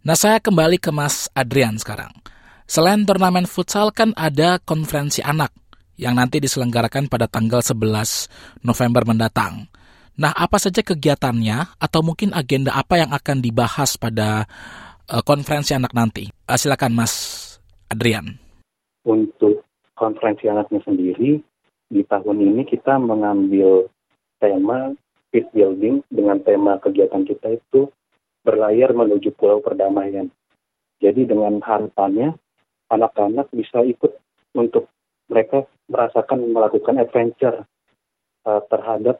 Nah 0.00 0.16
saya 0.16 0.40
kembali 0.40 0.80
ke 0.80 0.88
Mas 0.88 1.28
Adrian 1.36 1.76
sekarang. 1.76 2.08
Selain 2.66 3.06
turnamen 3.06 3.46
futsal 3.46 3.94
kan 3.94 4.10
ada 4.18 4.58
konferensi 4.58 5.22
anak 5.22 5.54
yang 5.94 6.18
nanti 6.18 6.42
diselenggarakan 6.42 7.06
pada 7.06 7.30
tanggal 7.30 7.62
11 7.62 8.66
November 8.66 9.06
mendatang. 9.06 9.70
Nah, 10.18 10.34
apa 10.34 10.58
saja 10.58 10.82
kegiatannya 10.82 11.78
atau 11.78 12.00
mungkin 12.02 12.34
agenda 12.34 12.74
apa 12.74 12.98
yang 12.98 13.14
akan 13.14 13.38
dibahas 13.38 13.94
pada 13.94 14.50
uh, 15.06 15.22
konferensi 15.22 15.78
anak 15.78 15.94
nanti? 15.94 16.26
Uh, 16.48 16.58
silakan 16.58 16.98
Mas 16.98 17.14
Adrian. 17.86 18.34
Untuk 19.06 19.62
konferensi 19.94 20.50
anaknya 20.50 20.82
sendiri 20.82 21.38
di 21.86 22.02
tahun 22.02 22.42
ini 22.42 22.66
kita 22.66 22.98
mengambil 22.98 23.86
tema 24.42 24.90
peace 25.30 25.46
building 25.54 26.02
dengan 26.10 26.42
tema 26.42 26.82
kegiatan 26.82 27.22
kita 27.22 27.62
itu 27.62 27.94
berlayar 28.42 28.90
menuju 28.90 29.30
pulau 29.38 29.62
perdamaian. 29.62 30.26
Jadi 30.98 31.28
dengan 31.28 31.62
harapannya 31.62 32.34
anak-anak 32.92 33.50
bisa 33.50 33.82
ikut 33.82 34.14
untuk 34.54 34.88
mereka 35.26 35.66
merasakan 35.90 36.50
melakukan 36.50 37.02
adventure 37.02 37.66
uh, 38.46 38.62
terhadap 38.70 39.18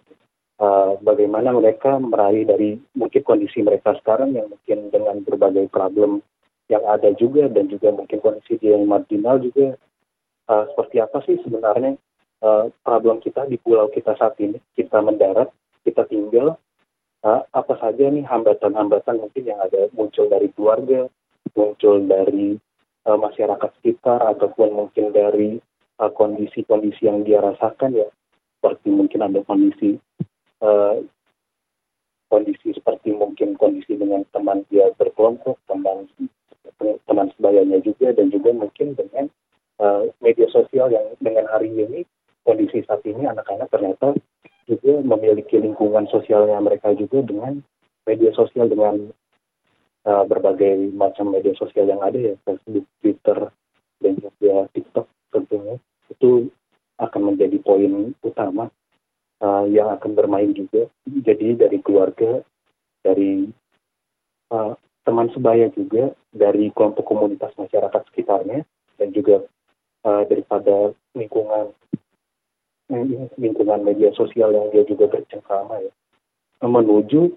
uh, 0.62 0.94
bagaimana 1.02 1.50
mereka 1.54 1.98
meraih 1.98 2.46
dari 2.46 2.78
mungkin 2.94 3.22
kondisi 3.26 3.62
mereka 3.62 3.94
sekarang 3.98 4.34
yang 4.34 4.46
mungkin 4.50 4.90
dengan 4.90 5.22
berbagai 5.26 5.66
problem 5.70 6.22
yang 6.66 6.82
ada 6.86 7.14
juga 7.14 7.46
dan 7.46 7.70
juga 7.70 7.94
mungkin 7.94 8.18
kondisi 8.18 8.58
dia 8.58 8.74
yang 8.74 8.86
marginal 8.86 9.38
juga. 9.42 9.78
Uh, 10.46 10.62
seperti 10.70 11.02
apa 11.02 11.18
sih 11.26 11.42
sebenarnya 11.42 11.98
uh, 12.46 12.70
problem 12.86 13.18
kita 13.18 13.50
di 13.50 13.58
pulau 13.58 13.90
kita 13.90 14.14
saat 14.14 14.38
ini? 14.38 14.62
Kita 14.78 15.02
mendarat 15.02 15.50
kita 15.82 16.06
tinggal 16.06 16.54
uh, 17.26 17.40
apa 17.50 17.74
saja 17.82 18.06
nih 18.06 18.22
hambatan-hambatan 18.22 19.18
mungkin 19.18 19.42
yang 19.42 19.58
ada? 19.58 19.90
Muncul 19.90 20.30
dari 20.30 20.50
keluarga 20.54 21.10
muncul 21.56 22.04
dari 22.04 22.60
uh, 23.06 23.18
masyarakat 23.18 23.70
sekitar 23.80 24.20
ataupun 24.36 24.74
mungkin 24.74 25.14
dari 25.14 25.62
kondisi-kondisi 25.96 27.06
uh, 27.06 27.08
yang 27.08 27.18
dia 27.24 27.40
rasakan 27.40 27.96
ya. 27.96 28.08
Seperti 28.58 28.92
mungkin 28.92 29.20
ada 29.24 29.40
kondisi 29.46 29.96
uh, 30.60 31.00
kondisi 32.26 32.74
seperti 32.74 33.14
mungkin 33.14 33.54
kondisi 33.54 33.94
dengan 33.94 34.26
teman 34.34 34.66
dia 34.68 34.90
berkelompok 34.98 35.56
teman 35.70 36.10
teman 37.06 37.30
sebayanya 37.38 37.78
juga 37.80 38.12
dan 38.12 38.28
juga 38.34 38.50
mungkin 38.52 38.98
dengan 38.98 39.30
uh, 39.78 40.10
media 40.18 40.50
sosial 40.50 40.90
yang 40.90 41.06
dengan 41.22 41.46
hari 41.48 41.70
ini 41.70 42.02
kondisi 42.42 42.82
saat 42.84 43.02
ini 43.06 43.24
anak-anak 43.26 43.70
ternyata 43.70 44.18
juga 44.66 44.98
memiliki 45.06 45.62
lingkungan 45.62 46.10
sosialnya 46.10 46.58
mereka 46.58 46.90
juga 46.98 47.22
dengan 47.22 47.62
media 48.06 48.34
sosial 48.34 48.66
dengan 48.66 49.14
uh, 50.06 50.24
berbagai 50.26 50.90
macam 50.94 51.30
media 51.30 51.54
sosial 51.54 51.86
yang 51.86 52.02
ada 52.02 52.18
ya 52.18 52.34
Facebook, 52.42 52.86
Twitter 53.02 53.50
dan 54.02 54.12
juga 54.18 54.66
TikTok 54.74 55.06
tentunya 55.30 55.78
itu 56.10 56.50
akan 56.98 57.34
menjadi 57.34 57.60
poin 57.76 58.16
utama 58.24 58.72
uh, 59.44 59.68
yang 59.68 59.92
akan 59.92 60.16
bermain 60.16 60.56
juga. 60.56 60.88
Jadi 61.04 61.60
dari 61.60 61.84
keluarga, 61.84 62.40
dari 63.04 63.44
uh, 64.48 64.72
teman 65.04 65.28
sebaya 65.36 65.68
juga, 65.76 66.16
dari 66.32 66.72
kelompok 66.72 67.04
komunitas 67.04 67.52
masyarakat 67.60 68.00
sekitarnya 68.08 68.64
dan 68.96 69.12
juga 69.12 69.44
uh, 70.08 70.24
daripada 70.24 70.96
lingkungan 71.12 71.76
lingkungan 73.34 73.82
media 73.82 74.14
sosial 74.14 74.54
yang 74.54 74.70
dia 74.70 74.86
juga 74.86 75.10
bercengkrama 75.10 75.82
ya 75.82 75.92
menuju 76.62 77.34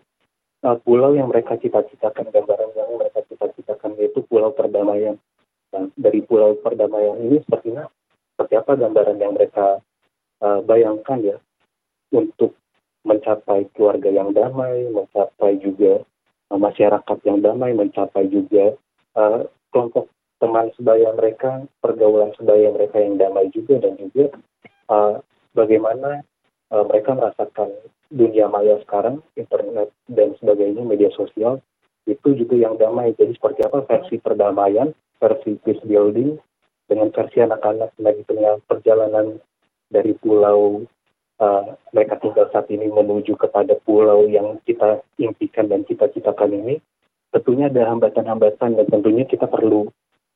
uh, 0.62 0.78
pulau 0.86 1.18
yang 1.18 1.34
mereka 1.34 1.58
cita-citakan 1.58 2.30
gambaran 2.30 2.70
yang 2.78 2.90
mereka 2.94 3.26
cita-citakan 3.26 3.98
yaitu 3.98 4.22
pulau 4.30 4.54
perdamaian 4.54 5.18
nah, 5.74 5.90
dari 5.98 6.22
pulau 6.22 6.54
perdamaian 6.62 7.18
ini 7.18 7.42
sepertinya 7.42 7.90
seperti 8.38 8.54
apa 8.62 8.78
gambaran 8.78 9.18
yang 9.18 9.34
mereka 9.34 9.82
uh, 10.44 10.60
bayangkan 10.64 11.20
ya 11.22 11.38
untuk 12.14 12.56
mencapai 13.08 13.70
keluarga 13.74 14.10
yang 14.12 14.36
damai 14.36 14.90
mencapai 14.92 15.60
juga 15.64 16.04
uh, 16.52 16.60
masyarakat 16.60 17.18
yang 17.24 17.40
damai 17.40 17.72
mencapai 17.74 18.28
juga 18.28 18.76
uh, 19.16 19.48
kelompok 19.70 20.10
teman 20.40 20.72
sebaya 20.80 21.12
mereka, 21.14 21.68
pergaulan 21.84 22.32
sebaya 22.40 22.72
mereka 22.72 22.98
yang 23.04 23.20
damai 23.20 23.52
juga 23.52 23.84
dan 23.84 24.00
juga 24.00 24.32
uh, 24.88 25.20
bagaimana 25.52 26.24
uh, 26.72 26.84
mereka 26.88 27.12
merasakan 27.14 27.70
dunia 28.10 28.48
maya 28.50 28.80
sekarang, 28.88 29.22
internet 29.36 29.92
dan 30.10 30.34
sebagainya, 30.40 30.82
media 30.82 31.12
sosial 31.14 31.62
itu 32.10 32.34
juga 32.34 32.56
yang 32.58 32.80
damai. 32.80 33.14
Jadi 33.20 33.36
seperti 33.38 33.68
apa 33.68 33.86
versi 33.86 34.18
perdamaian, 34.18 34.96
versi 35.22 35.60
peace 35.62 35.84
building 35.86 36.40
dengan 36.90 37.14
versi 37.14 37.38
anak-anak 37.44 37.94
lagi 38.02 38.24
tengah 38.26 38.58
perjalanan 38.66 39.38
dari 39.90 40.14
pulau 40.16 40.86
uh, 41.42 41.66
mereka 41.92 42.22
tinggal 42.22 42.48
saat 42.54 42.70
ini 42.70 42.88
menuju 42.88 43.34
kepada 43.36 43.74
pulau 43.82 44.30
yang 44.30 44.62
kita 44.64 45.02
impikan 45.18 45.68
dan 45.68 45.82
kita 45.84 46.08
citakan 46.14 46.54
ini 46.54 46.76
tentunya 47.34 47.70
ada 47.70 47.90
hambatan-hambatan 47.94 48.78
dan 48.78 48.86
tentunya 48.90 49.26
kita 49.26 49.46
perlu 49.46 49.90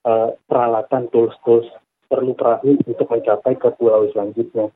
uh, 0.05 0.33
peralatan 0.45 1.09
tools-tools 1.09 1.69
perlu 2.09 2.37
perahu 2.37 2.77
untuk 2.85 3.09
mencapai 3.09 3.57
ke 3.57 3.73
pulau 3.73 4.05
selanjutnya. 4.13 4.69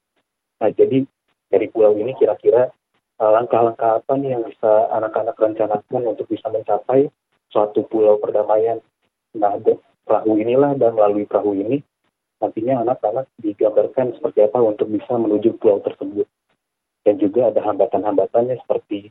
Nah, 0.58 0.70
jadi 0.74 1.06
dari 1.54 1.68
pulau 1.70 1.94
ini 1.94 2.18
kira-kira 2.18 2.74
uh, 3.22 3.32
langkah-langkah 3.38 4.02
apa 4.02 4.14
nih 4.18 4.34
yang 4.34 4.44
bisa 4.50 4.90
anak-anak 4.90 5.38
rencanakan 5.38 6.02
untuk 6.10 6.26
bisa 6.26 6.50
mencapai 6.50 7.14
suatu 7.54 7.86
pulau 7.86 8.18
perdamaian. 8.18 8.82
Nah, 9.38 9.54
perahu 10.02 10.42
inilah 10.42 10.74
dan 10.82 10.98
melalui 10.98 11.30
perahu 11.30 11.54
ini 11.54 11.86
nantinya 12.38 12.86
anak-anak 12.86 13.26
digambarkan 13.42 14.14
seperti 14.18 14.46
apa 14.46 14.60
untuk 14.62 14.88
bisa 14.94 15.18
menuju 15.18 15.58
pulau 15.58 15.82
tersebut. 15.82 16.28
Dan 17.06 17.18
juga 17.18 17.50
ada 17.50 17.64
hambatan-hambatannya 17.64 18.60
seperti 18.62 19.10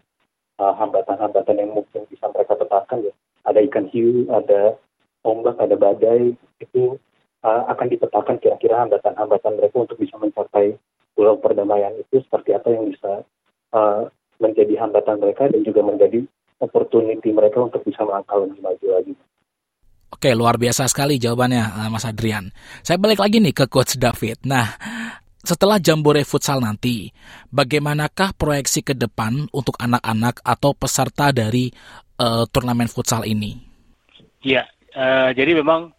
uh, 0.61 0.75
hambatan-hambatan 0.76 1.56
yang 1.56 1.73
mungkin 1.73 2.04
bisa 2.06 2.28
mereka 2.30 2.54
petakan 2.54 3.09
ya. 3.09 3.14
Ada 3.47 3.62
ikan 3.71 3.87
hiu, 3.88 4.26
ada 4.30 4.76
ombak, 5.25 5.56
ada 5.59 5.75
badai, 5.75 6.35
itu 6.61 6.99
uh, 7.42 7.62
akan 7.73 7.87
dipetakan 7.90 8.37
kira-kira 8.42 8.85
hambatan-hambatan 8.85 9.59
mereka 9.59 9.76
untuk 9.87 9.99
bisa 9.99 10.18
mencapai 10.18 10.76
pulau 11.16 11.40
perdamaian 11.40 11.97
itu 11.97 12.21
seperti 12.21 12.52
apa 12.52 12.68
yang 12.68 12.92
bisa 12.92 13.25
uh, 13.73 14.11
menjadi 14.37 14.76
hambatan 14.76 15.16
mereka 15.23 15.49
dan 15.49 15.64
juga 15.64 15.80
menjadi 15.80 16.28
opportunity 16.61 17.33
mereka 17.33 17.64
untuk 17.64 17.80
bisa 17.85 18.04
melangkah 18.04 18.37
lebih 18.45 18.61
maju 18.61 18.87
lagi. 18.92 19.12
Oke, 20.26 20.35
luar 20.35 20.59
biasa 20.59 20.90
sekali 20.90 21.23
jawabannya 21.23 21.87
eh, 21.87 21.87
Mas 21.87 22.02
Adrian. 22.02 22.50
Saya 22.83 22.99
balik 22.99 23.23
lagi 23.23 23.38
nih 23.38 23.54
ke 23.54 23.71
Coach 23.71 23.95
David. 23.95 24.42
Nah, 24.42 24.75
setelah 25.38 25.78
Jambore 25.78 26.26
Futsal 26.26 26.59
nanti, 26.59 27.14
bagaimanakah 27.54 28.35
proyeksi 28.35 28.83
ke 28.83 28.99
depan 28.99 29.47
untuk 29.54 29.78
anak-anak 29.78 30.42
atau 30.42 30.75
peserta 30.75 31.30
dari 31.30 31.71
uh, 32.18 32.42
turnamen 32.50 32.90
futsal 32.90 33.23
ini? 33.23 33.54
Iya, 34.42 34.66
uh, 34.99 35.30
jadi 35.30 35.62
memang 35.62 35.95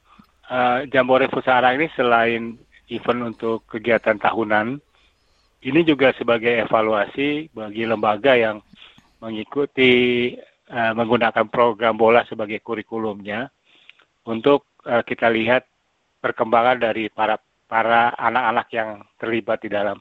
uh, 0.51 0.83
Jambore 0.91 1.31
Futsal 1.31 1.63
ini 1.79 1.87
selain 1.95 2.59
event 2.91 3.31
untuk 3.31 3.63
kegiatan 3.71 4.19
tahunan, 4.19 4.75
ini 5.63 5.79
juga 5.87 6.11
sebagai 6.19 6.67
evaluasi 6.67 7.47
bagi 7.55 7.87
lembaga 7.87 8.35
yang 8.35 8.59
mengikuti 9.23 10.35
uh, 10.67 10.91
menggunakan 10.91 11.47
program 11.47 11.95
bola 11.95 12.27
sebagai 12.27 12.59
kurikulumnya 12.59 13.55
untuk 14.27 14.67
uh, 14.83 15.01
kita 15.01 15.31
lihat 15.31 15.63
perkembangan 16.19 16.83
dari 16.83 17.07
para 17.07 17.39
para 17.67 18.11
anak-anak 18.19 18.67
yang 18.75 18.89
terlibat 19.19 19.63
di 19.63 19.71
dalam 19.71 19.97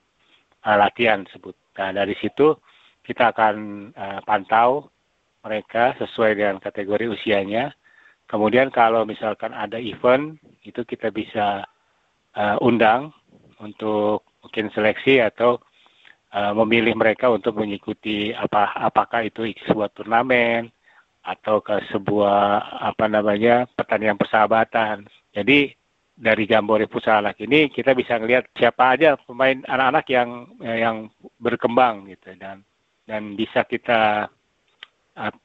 uh, 0.67 0.77
latihan 0.77 1.23
tersebut. 1.23 1.55
Nah, 1.79 1.95
dari 1.95 2.19
situ 2.19 2.59
kita 3.07 3.31
akan 3.31 3.57
uh, 3.95 4.21
pantau 4.27 4.91
mereka 5.47 5.95
sesuai 6.03 6.35
dengan 6.35 6.59
kategori 6.59 7.07
usianya. 7.07 7.71
Kemudian 8.27 8.75
kalau 8.75 9.07
misalkan 9.07 9.55
ada 9.55 9.79
event, 9.79 10.35
itu 10.67 10.83
kita 10.83 11.15
bisa 11.15 11.63
uh, 12.35 12.57
undang 12.59 13.15
untuk 13.63 14.27
mungkin 14.43 14.67
seleksi 14.75 15.23
atau 15.23 15.63
uh, 16.35 16.53
memilih 16.63 16.99
mereka 16.99 17.31
untuk 17.31 17.55
mengikuti 17.55 18.35
apa 18.35 18.75
apakah 18.91 19.27
itu 19.27 19.47
sebuah 19.71 19.95
turnamen 19.95 20.71
atau 21.27 21.59
ke 21.59 21.83
sebuah 21.91 22.79
apa 22.87 23.11
namanya 23.11 23.67
pertandingan 23.75 24.15
persahabatan. 24.15 25.11
Jadi 25.35 25.75
dari 26.17 26.49
Jambore 26.49 26.87
Futsal 26.87 27.21
Anak 27.21 27.43
ini 27.43 27.69
kita 27.69 27.93
bisa 27.93 28.17
melihat 28.23 28.47
siapa 28.55 28.95
aja 28.95 29.19
pemain 29.19 29.59
anak-anak 29.67 30.07
yang 30.09 30.31
yang 30.63 30.97
berkembang 31.43 32.09
gitu 32.09 32.33
dan 32.41 32.65
dan 33.05 33.37
bisa 33.37 33.67
kita 33.67 34.31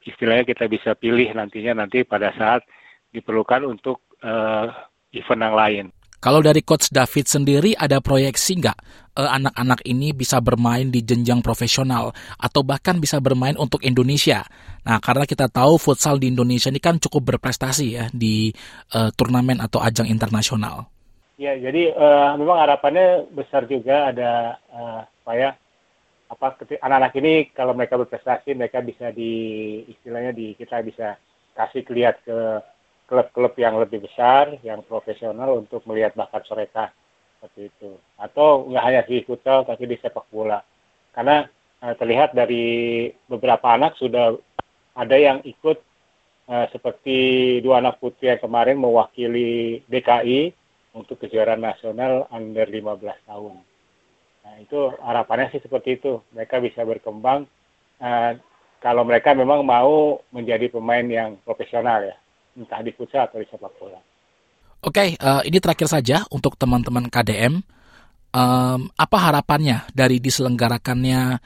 istilahnya 0.06 0.48
kita 0.48 0.70
bisa 0.70 0.96
pilih 0.96 1.28
nantinya 1.34 1.84
nanti 1.84 2.06
pada 2.06 2.32
saat 2.38 2.64
diperlukan 3.12 3.68
untuk 3.68 4.00
uh, 4.24 4.68
event 5.12 5.44
yang 5.44 5.56
lain. 5.56 5.86
Kalau 6.22 6.38
dari 6.38 6.62
Coach 6.62 6.94
David 6.94 7.26
sendiri 7.26 7.74
ada 7.74 7.98
proyeksi 7.98 8.62
nggak 8.62 8.78
uh, 9.18 9.30
anak-anak 9.42 9.82
ini 9.90 10.14
bisa 10.14 10.38
bermain 10.38 10.86
di 10.86 11.02
jenjang 11.02 11.42
profesional 11.42 12.14
atau 12.38 12.62
bahkan 12.62 13.02
bisa 13.02 13.18
bermain 13.18 13.58
untuk 13.58 13.82
Indonesia? 13.82 14.46
Nah, 14.86 15.02
karena 15.02 15.26
kita 15.26 15.50
tahu 15.50 15.82
futsal 15.82 16.22
di 16.22 16.30
Indonesia 16.30 16.70
ini 16.70 16.78
kan 16.78 17.02
cukup 17.02 17.34
berprestasi 17.34 17.86
ya 17.98 18.06
di 18.14 18.54
uh, 18.94 19.10
turnamen 19.18 19.58
atau 19.58 19.82
ajang 19.82 20.06
internasional. 20.06 20.86
Ya, 21.42 21.58
jadi 21.58 21.90
uh, 21.90 22.38
memang 22.38 22.70
harapannya 22.70 23.26
besar 23.34 23.66
juga 23.66 24.14
ada 24.14 24.62
uh, 24.70 25.02
supaya 25.18 25.58
apa 26.30 26.54
anak-anak 26.86 27.12
ini 27.18 27.50
kalau 27.50 27.74
mereka 27.74 27.98
berprestasi 27.98 28.54
mereka 28.54 28.78
bisa 28.78 29.10
di 29.10 29.34
istilahnya 29.90 30.30
di 30.30 30.54
kita 30.54 30.86
bisa 30.86 31.18
kasih 31.58 31.82
lihat 31.90 32.22
ke 32.22 32.62
klub-klub 33.12 33.52
yang 33.60 33.76
lebih 33.76 34.08
besar, 34.08 34.56
yang 34.64 34.80
profesional 34.88 35.60
untuk 35.60 35.84
melihat 35.84 36.16
bakat 36.16 36.48
mereka 36.48 36.88
seperti 37.36 37.68
itu. 37.68 38.00
Atau 38.16 38.72
nggak 38.72 38.84
hanya 38.88 39.02
di 39.04 39.20
futsal 39.28 39.68
tapi 39.68 39.84
di 39.84 40.00
sepak 40.00 40.32
bola. 40.32 40.64
Karena 41.12 41.44
uh, 41.84 41.92
terlihat 42.00 42.32
dari 42.32 43.12
beberapa 43.28 43.76
anak 43.76 44.00
sudah 44.00 44.32
ada 44.96 45.16
yang 45.20 45.44
ikut 45.44 45.76
uh, 46.48 46.66
seperti 46.72 47.60
dua 47.60 47.84
anak 47.84 48.00
putri 48.00 48.32
yang 48.32 48.40
kemarin 48.40 48.80
mewakili 48.80 49.84
DKI 49.92 50.56
untuk 50.96 51.20
kejuaraan 51.20 51.60
nasional 51.60 52.32
under 52.32 52.64
15 52.64 53.28
tahun. 53.28 53.60
Nah, 54.42 54.54
itu 54.56 54.88
harapannya 55.04 55.52
sih 55.52 55.60
seperti 55.60 56.00
itu. 56.00 56.24
Mereka 56.32 56.64
bisa 56.64 56.80
berkembang 56.80 57.44
uh, 58.00 58.32
kalau 58.80 59.04
mereka 59.04 59.36
memang 59.36 59.60
mau 59.68 60.24
menjadi 60.32 60.72
pemain 60.72 61.04
yang 61.04 61.36
profesional 61.44 62.08
ya 62.08 62.16
entah 62.56 62.80
di 62.84 62.92
futsal 62.92 63.28
atau 63.28 63.40
di 63.40 63.46
sepak 63.48 63.72
bola. 63.80 64.00
Oke, 64.82 64.98
okay, 64.98 65.08
uh, 65.22 65.40
eh, 65.40 65.52
ini 65.52 65.62
terakhir 65.62 65.86
saja 65.86 66.26
untuk 66.34 66.58
teman-teman 66.58 67.06
KDM. 67.06 67.62
Um, 68.32 68.88
apa 68.96 69.18
harapannya 69.20 69.84
dari 69.92 70.16
diselenggarakannya 70.16 71.38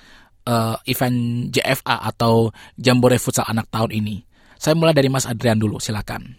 uh, 0.47 0.77
event 0.87 1.51
JFA 1.51 2.07
atau 2.14 2.55
Jambore 2.79 3.19
Futsal 3.19 3.45
Anak 3.51 3.69
tahun 3.69 3.92
ini? 3.92 4.23
Saya 4.57 4.73
mulai 4.73 4.97
dari 4.97 5.12
Mas 5.12 5.29
Adrian 5.29 5.61
dulu, 5.61 5.77
silakan. 5.83 6.33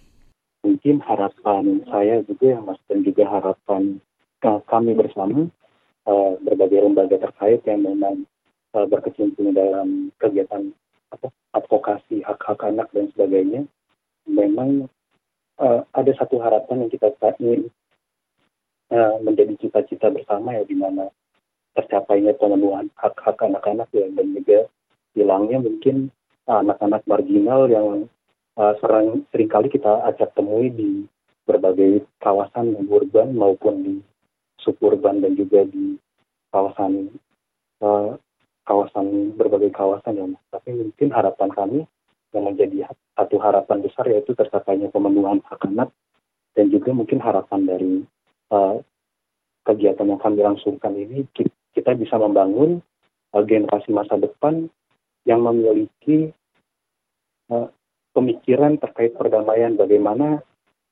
Mungkin 0.65 1.03
harapan 1.06 1.86
saya 1.86 2.23
juga, 2.25 2.58
Mas, 2.65 2.80
dan 2.89 3.06
juga 3.06 3.23
harapan 3.30 4.01
kami 4.41 4.97
bersama 4.97 5.45
uh, 6.10 6.34
berbagai 6.41 6.82
lembaga 6.82 7.19
terkait 7.19 7.62
yang 7.69 7.86
memang 7.86 8.25
uh, 8.73 8.89
berkecimpung 8.89 9.53
dalam 9.53 10.10
kegiatan 10.17 10.73
apa, 11.13 11.30
advokasi 11.53 12.25
hak-hak 12.25 12.73
anak 12.73 12.89
dan 12.95 13.06
sebagainya 13.13 13.69
memang 14.27 14.91
uh, 15.57 15.81
ada 15.95 16.11
satu 16.15 16.37
harapan 16.43 16.85
yang 16.85 16.91
kita 16.91 17.09
ingin 17.41 17.71
uh, 18.93 19.17
menjadi 19.23 19.57
cita-cita 19.57 20.11
bersama 20.13 20.53
ya 20.55 20.63
di 20.63 20.75
mana 20.77 21.09
tercapainya 21.73 22.33
pemenuhan 22.37 22.89
hak-hak 22.97 23.37
anak-anak 23.41 23.89
ya 23.93 24.09
dan 24.13 24.27
juga 24.33 24.59
hilangnya 25.13 25.61
mungkin 25.61 26.09
anak-anak 26.47 27.03
marginal 27.05 27.67
yang 27.67 28.07
uh, 28.57 28.73
sering 28.81 29.27
sering 29.29 29.49
kali 29.49 29.67
kita 29.69 30.01
ajak 30.09 30.33
temui 30.33 30.73
di 30.73 31.05
berbagai 31.45 32.03
kawasan 32.19 32.75
urban 32.89 33.35
maupun 33.35 33.75
di 33.83 33.95
suburban 34.59 35.21
dan 35.23 35.37
juga 35.37 35.63
di 35.63 35.95
kawasan 36.51 37.13
uh, 37.83 38.17
kawasan 38.67 39.37
berbagai 39.37 39.71
kawasan 39.71 40.17
ya 40.17 40.25
tapi 40.51 40.75
mungkin 40.75 41.09
harapan 41.13 41.49
kami 41.53 41.79
yang 42.35 42.43
menjadi 42.47 42.91
satu 43.15 43.39
harapan 43.39 43.83
besar 43.83 44.05
yaitu 44.11 44.35
tercapainya 44.35 44.91
pemenuhan 44.91 45.39
hak 45.47 45.63
anak 45.67 45.89
dan 46.57 46.73
juga 46.73 46.91
mungkin 46.91 47.21
harapan 47.21 47.61
dari 47.63 47.93
uh, 48.51 48.81
kegiatan 49.63 50.07
yang 50.07 50.19
kami 50.19 50.39
langsungkan 50.43 50.95
ini 50.95 51.27
kita 51.75 51.93
bisa 51.95 52.17
membangun 52.17 52.81
uh, 53.35 53.43
generasi 53.43 53.93
masa 53.93 54.17
depan 54.17 54.67
yang 55.27 55.43
memiliki 55.43 56.31
uh, 57.51 57.67
pemikiran 58.15 58.79
terkait 58.79 59.13
perdamaian. 59.13 59.75
Bagaimana 59.75 60.41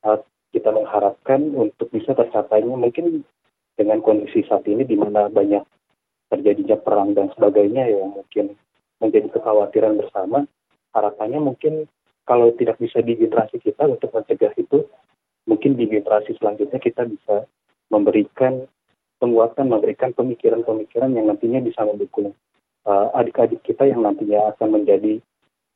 uh, 0.04 0.20
kita 0.52 0.70
mengharapkan 0.70 1.56
untuk 1.56 1.90
bisa 1.90 2.12
tercapainya 2.14 2.76
mungkin 2.76 3.24
dengan 3.76 4.00
kondisi 4.00 4.44
saat 4.48 4.64
ini 4.68 4.88
di 4.88 4.96
mana 4.96 5.28
banyak 5.28 5.64
terjadinya 6.32 6.80
perang 6.80 7.12
dan 7.12 7.32
sebagainya 7.36 7.92
yang 7.92 8.16
mungkin 8.16 8.56
menjadi 9.04 9.28
kekhawatiran 9.36 10.00
bersama 10.00 10.48
harapannya 10.96 11.44
mungkin 11.44 11.92
kalau 12.26 12.50
tidak 12.58 12.82
bisa 12.82 13.04
di 13.04 13.20
generasi 13.20 13.62
kita 13.62 13.86
untuk 13.86 14.10
mencegah 14.10 14.56
itu, 14.58 14.88
mungkin 15.46 15.78
di 15.78 15.86
generasi 15.86 16.34
selanjutnya 16.42 16.82
kita 16.82 17.06
bisa 17.06 17.46
memberikan 17.94 18.66
penguatan, 19.22 19.70
memberikan 19.70 20.12
pemikiran-pemikiran 20.18 21.14
yang 21.14 21.30
nantinya 21.30 21.62
bisa 21.62 21.86
mendukung 21.86 22.34
uh, 22.90 23.08
adik-adik 23.14 23.62
kita 23.62 23.86
yang 23.86 24.02
nantinya 24.02 24.56
akan 24.56 24.82
menjadi 24.82 25.22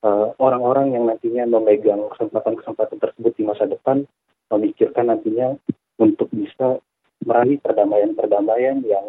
uh, 0.01 0.33
orang-orang 0.41 0.91
uh, 0.91 0.93
yang 0.97 1.03
nantinya 1.05 1.43
memegang 1.45 2.01
kesempatan-kesempatan 2.17 2.97
tersebut 2.97 3.31
di 3.37 3.43
masa 3.45 3.69
depan, 3.69 4.09
memikirkan 4.49 5.13
nantinya 5.13 5.53
untuk 6.01 6.33
bisa 6.33 6.81
meraih 7.21 7.61
perdamaian-perdamaian 7.61 8.81
yang 8.87 9.05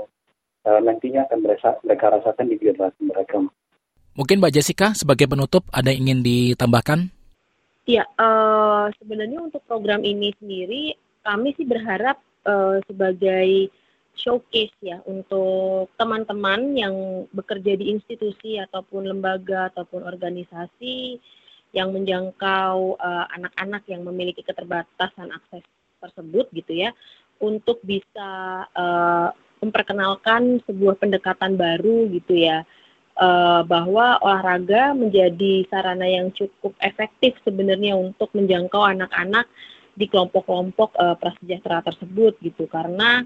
uh, 0.68 0.80
nantinya 0.84 1.24
akan 1.30 1.38
mereka, 1.40 1.80
mereka 1.86 2.06
rasakan 2.20 2.46
di 2.52 2.56
generasi 2.60 3.00
mereka. 3.06 3.48
Mungkin 4.18 4.42
Mbak 4.42 4.54
Jessica 4.58 4.92
sebagai 4.92 5.30
penutup 5.30 5.62
ada 5.70 5.94
yang 5.94 6.10
ingin 6.10 6.20
ditambahkan? 6.26 7.10
Ya, 7.86 8.06
uh, 8.18 8.90
sebenarnya 8.98 9.40
untuk 9.42 9.62
program 9.66 10.02
ini 10.02 10.34
sendiri 10.38 10.94
kami 11.26 11.52
sih 11.54 11.66
berharap 11.66 12.18
uh, 12.46 12.78
sebagai 12.86 13.70
showcase 14.18 14.74
ya 14.84 15.00
untuk 15.08 15.88
teman-teman 15.96 16.76
yang 16.76 16.94
bekerja 17.32 17.78
di 17.78 17.88
institusi 17.94 18.60
ataupun 18.60 19.08
lembaga 19.08 19.72
ataupun 19.72 20.04
organisasi 20.04 21.16
yang 21.70 21.94
menjangkau 21.94 22.98
anak-anak 23.30 23.82
uh, 23.86 23.90
yang 23.90 24.02
memiliki 24.02 24.42
keterbatasan 24.42 25.30
akses 25.30 25.64
tersebut 26.02 26.50
gitu 26.52 26.72
ya 26.84 26.90
untuk 27.40 27.80
bisa 27.86 28.64
uh, 28.74 29.30
memperkenalkan 29.60 30.60
sebuah 30.66 30.98
pendekatan 30.98 31.54
baru 31.56 32.10
gitu 32.10 32.36
ya 32.36 32.66
uh, 33.20 33.60
bahwa 33.68 34.16
olahraga 34.24 34.96
menjadi 34.96 35.68
sarana 35.68 36.08
yang 36.08 36.32
cukup 36.32 36.72
efektif 36.80 37.36
sebenarnya 37.44 37.94
untuk 37.94 38.32
menjangkau 38.32 38.80
anak-anak 38.80 39.46
di 39.94 40.08
kelompok-kelompok 40.08 40.96
uh, 40.96 41.14
prasejahtera 41.20 41.84
tersebut 41.84 42.40
gitu. 42.40 42.64
Karena 42.66 43.22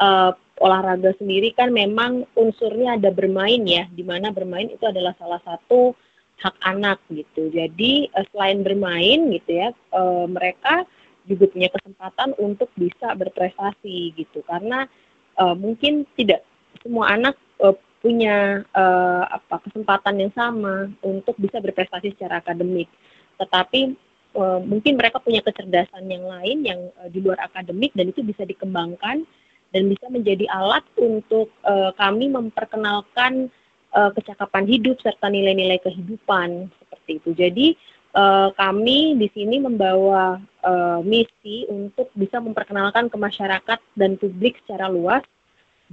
uh, 0.00 0.32
olahraga 0.64 1.12
sendiri 1.20 1.52
kan 1.52 1.70
memang 1.70 2.24
unsurnya 2.34 2.96
ada 2.96 3.12
bermain 3.12 3.60
ya 3.68 3.84
di 3.92 4.02
mana 4.06 4.32
bermain 4.32 4.72
itu 4.72 4.82
adalah 4.88 5.12
salah 5.20 5.42
satu 5.44 5.92
hak 6.40 6.56
anak 6.64 6.98
gitu. 7.12 7.52
Jadi 7.52 8.08
uh, 8.16 8.24
selain 8.32 8.64
bermain 8.64 9.28
gitu 9.30 9.50
ya 9.52 9.68
uh, 9.92 10.24
mereka 10.24 10.88
juga 11.24 11.48
punya 11.48 11.68
kesempatan 11.72 12.36
untuk 12.40 12.72
bisa 12.76 13.12
berprestasi 13.12 14.16
gitu. 14.16 14.40
Karena 14.48 14.88
uh, 15.36 15.56
mungkin 15.56 16.08
tidak 16.16 16.44
semua 16.80 17.16
anak 17.16 17.36
uh, 17.60 17.76
punya 18.04 18.60
uh, 18.76 19.24
apa 19.32 19.64
kesempatan 19.64 20.20
yang 20.20 20.32
sama 20.36 20.92
untuk 21.00 21.32
bisa 21.40 21.56
berprestasi 21.56 22.12
secara 22.12 22.44
akademik. 22.44 22.92
Tetapi 23.40 23.96
uh, 24.36 24.60
mungkin 24.60 25.00
mereka 25.00 25.24
punya 25.24 25.40
kecerdasan 25.40 26.04
yang 26.12 26.28
lain 26.28 26.58
yang 26.68 26.80
uh, 27.00 27.08
di 27.08 27.24
luar 27.24 27.40
akademik 27.48 27.96
dan 27.96 28.12
itu 28.12 28.20
bisa 28.20 28.44
dikembangkan 28.44 29.24
dan 29.72 29.82
bisa 29.88 30.06
menjadi 30.12 30.44
alat 30.52 30.84
untuk 31.00 31.48
uh, 31.64 31.96
kami 31.96 32.28
memperkenalkan 32.28 33.48
uh, 33.96 34.12
kecakapan 34.12 34.68
hidup 34.68 35.00
serta 35.00 35.32
nilai-nilai 35.32 35.80
kehidupan 35.80 36.68
seperti 36.84 37.10
itu. 37.24 37.30
Jadi 37.32 37.66
uh, 38.12 38.52
kami 38.52 39.16
di 39.16 39.32
sini 39.32 39.64
membawa 39.64 40.38
uh, 40.60 41.00
misi 41.00 41.64
untuk 41.72 42.12
bisa 42.14 42.38
memperkenalkan 42.38 43.08
ke 43.08 43.16
masyarakat 43.16 43.80
dan 43.96 44.20
publik 44.20 44.60
secara 44.62 44.92
luas 44.92 45.24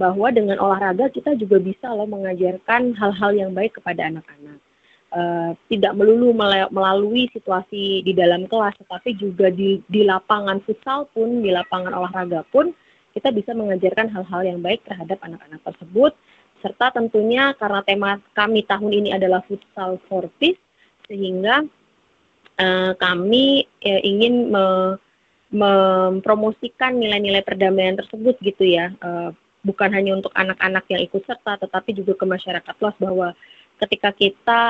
bahwa 0.00 0.32
dengan 0.32 0.56
olahraga 0.56 1.12
kita 1.12 1.36
juga 1.36 1.60
bisa 1.60 1.92
loh 1.92 2.08
mengajarkan 2.08 2.96
hal-hal 2.96 3.30
yang 3.36 3.50
baik 3.52 3.76
kepada 3.76 4.08
anak-anak. 4.08 4.58
Uh, 5.12 5.52
tidak 5.68 5.92
melulu 5.92 6.32
melalui 6.72 7.28
situasi 7.36 8.00
di 8.00 8.16
dalam 8.16 8.48
kelas, 8.48 8.72
tetapi 8.80 9.12
juga 9.20 9.52
di, 9.52 9.84
di 9.84 10.08
lapangan 10.08 10.64
futsal 10.64 11.04
pun, 11.12 11.44
di 11.44 11.52
lapangan 11.52 11.92
olahraga 11.92 12.40
pun, 12.48 12.72
kita 13.12 13.28
bisa 13.28 13.52
mengajarkan 13.52 14.08
hal-hal 14.08 14.40
yang 14.40 14.64
baik 14.64 14.80
terhadap 14.88 15.20
anak-anak 15.20 15.60
tersebut. 15.68 16.16
Serta 16.64 16.96
tentunya 16.96 17.52
karena 17.60 17.84
tema 17.84 18.10
kami 18.32 18.64
tahun 18.64 18.88
ini 18.88 19.12
adalah 19.12 19.44
futsal 19.44 20.00
for 20.08 20.32
peace, 20.40 20.56
sehingga 21.04 21.60
uh, 22.56 22.92
kami 22.96 23.68
uh, 23.84 24.00
ingin 24.00 24.48
me, 24.48 24.96
mempromosikan 25.52 26.96
nilai-nilai 26.96 27.44
perdamaian 27.44 28.00
tersebut 28.00 28.40
gitu 28.40 28.64
ya. 28.64 28.96
Uh, 29.04 29.36
bukan 29.62 29.90
hanya 29.94 30.18
untuk 30.18 30.34
anak-anak 30.34 30.84
yang 30.90 31.00
ikut 31.02 31.22
serta, 31.26 31.58
tetapi 31.62 31.94
juga 31.94 32.18
ke 32.18 32.26
masyarakat 32.26 32.74
luas 32.82 32.96
bahwa 32.98 33.28
ketika 33.78 34.10
kita 34.14 34.60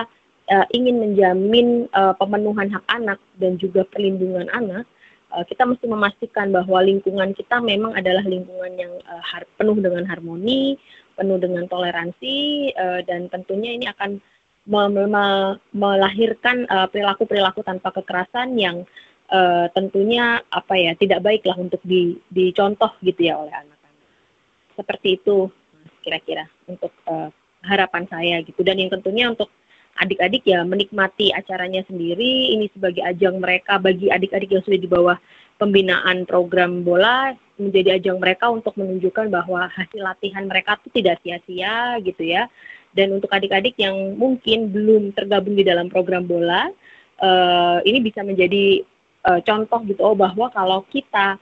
uh, 0.53 0.67
ingin 0.73 1.01
menjamin 1.01 1.89
uh, 1.97 2.13
pemenuhan 2.17 2.69
hak 2.73 2.85
anak 2.93 3.21
dan 3.41 3.57
juga 3.57 3.85
perlindungan 3.89 4.49
anak, 4.53 4.85
uh, 5.33 5.45
kita 5.49 5.65
mesti 5.65 5.89
memastikan 5.89 6.53
bahwa 6.53 6.85
lingkungan 6.85 7.33
kita 7.33 7.61
memang 7.65 7.97
adalah 7.97 8.25
lingkungan 8.25 8.73
yang 8.77 8.93
uh, 9.09 9.45
penuh 9.57 9.77
dengan 9.81 10.05
harmoni, 10.05 10.77
penuh 11.17 11.41
dengan 11.41 11.65
toleransi, 11.69 12.73
uh, 12.77 13.01
dan 13.05 13.33
tentunya 13.33 13.77
ini 13.77 13.89
akan 13.89 14.21
melahirkan 15.75 16.71
perilaku-perilaku 16.95 17.67
tanpa 17.67 17.91
kekerasan 17.91 18.55
yang 18.55 18.87
uh, 19.33 19.67
tentunya 19.73 20.45
apa 20.53 20.75
ya 20.77 20.93
tidak 20.95 21.25
baiklah 21.25 21.57
untuk 21.57 21.81
di, 21.83 22.21
dicontoh 22.29 22.93
gitu 23.01 23.33
ya 23.33 23.41
oleh 23.41 23.51
anak. 23.51 23.72
Seperti 24.75 25.21
itu 25.21 25.51
kira-kira 26.03 26.47
untuk 26.67 26.93
uh, 27.07 27.29
harapan 27.63 28.05
saya 28.11 28.43
gitu. 28.43 28.61
Dan 28.67 28.83
yang 28.83 28.91
tentunya 28.91 29.31
untuk 29.31 29.49
adik-adik 30.01 30.43
ya 30.49 30.65
menikmati 30.65 31.31
acaranya 31.33 31.85
sendiri. 31.87 32.57
Ini 32.57 32.67
sebagai 32.73 33.05
ajang 33.05 33.39
mereka 33.39 33.77
bagi 33.79 34.09
adik-adik 34.09 34.51
yang 34.53 34.65
sudah 34.65 34.81
di 34.81 34.89
bawah 34.89 35.19
pembinaan 35.61 36.27
program 36.27 36.83
bola 36.83 37.37
menjadi 37.61 38.03
ajang 38.03 38.19
mereka 38.19 38.51
untuk 38.51 38.75
menunjukkan 38.75 39.31
bahwa 39.31 39.71
hasil 39.71 40.03
latihan 40.03 40.49
mereka 40.49 40.81
itu 40.83 40.89
tidak 41.03 41.23
sia-sia 41.23 42.01
gitu 42.03 42.23
ya. 42.25 42.49
Dan 42.93 43.17
untuk 43.17 43.33
adik-adik 43.33 43.79
yang 43.81 44.19
mungkin 44.21 44.69
belum 44.69 45.17
tergabung 45.17 45.57
di 45.57 45.65
dalam 45.65 45.89
program 45.89 46.29
bola, 46.29 46.69
uh, 47.23 47.79
ini 47.87 48.05
bisa 48.05 48.21
menjadi 48.21 48.85
uh, 49.25 49.41
contoh 49.41 49.81
gitu 49.89 50.01
oh 50.03 50.17
bahwa 50.19 50.53
kalau 50.53 50.85
kita 50.93 51.39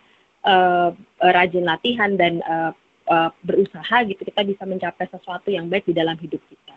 uh, 0.47 0.95
rajin 1.19 1.65
latihan 1.67 2.15
dan 2.15 2.39
uh, 2.45 2.71
uh, 3.11 3.31
berusaha 3.43 4.07
gitu 4.07 4.23
kita 4.23 4.47
bisa 4.47 4.63
mencapai 4.63 5.11
sesuatu 5.11 5.51
yang 5.51 5.67
baik 5.67 5.91
di 5.91 5.95
dalam 5.95 6.15
hidup 6.23 6.39
kita. 6.47 6.75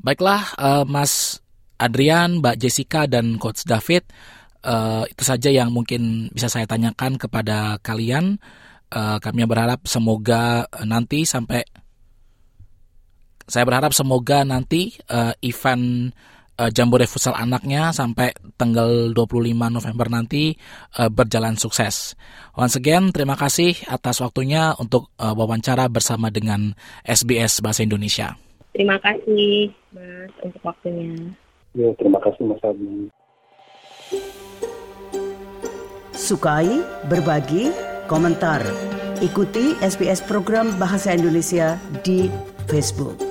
Baiklah 0.00 0.56
uh, 0.56 0.84
Mas 0.88 1.44
Adrian, 1.76 2.40
Mbak 2.40 2.56
Jessica 2.56 3.04
dan 3.04 3.36
Coach 3.36 3.68
David, 3.68 4.08
uh, 4.64 5.04
itu 5.04 5.22
saja 5.24 5.52
yang 5.52 5.72
mungkin 5.72 6.32
bisa 6.32 6.48
saya 6.48 6.64
tanyakan 6.64 7.20
kepada 7.20 7.76
kalian. 7.84 8.40
Uh, 8.90 9.22
kami 9.22 9.46
berharap 9.46 9.86
semoga 9.86 10.66
nanti 10.82 11.22
sampai 11.22 11.62
saya 13.46 13.62
berharap 13.62 13.94
semoga 13.94 14.42
nanti 14.42 14.98
uh, 15.10 15.30
event 15.46 16.10
uh, 16.60 16.68
Jambore 16.68 17.08
Futsal 17.08 17.32
anaknya 17.32 17.96
sampai 17.96 18.36
tanggal 18.60 19.16
25 19.16 19.56
November 19.72 20.06
nanti 20.12 20.52
uh, 21.00 21.08
berjalan 21.08 21.56
sukses. 21.56 22.12
Once 22.52 22.76
again, 22.76 23.08
terima 23.08 23.40
kasih 23.40 23.72
atas 23.88 24.20
waktunya 24.20 24.76
untuk 24.76 25.08
uh, 25.16 25.32
wawancara 25.32 25.88
bersama 25.88 26.28
dengan 26.28 26.76
SBS 27.08 27.64
Bahasa 27.64 27.80
Indonesia. 27.80 28.36
Terima 28.76 29.00
kasih, 29.02 29.72
Mas, 29.90 30.30
untuk 30.46 30.62
waktunya. 30.62 31.34
Ya, 31.74 31.90
terima 31.98 32.22
kasih, 32.22 32.42
Mas 32.46 32.62
Abi. 32.62 33.10
Sukai, 36.14 36.84
berbagi, 37.10 37.74
komentar. 38.06 38.62
Ikuti 39.20 39.74
SBS 39.82 40.22
program 40.24 40.70
Bahasa 40.78 41.12
Indonesia 41.12 41.76
di 42.06 42.30
Facebook. 42.70 43.29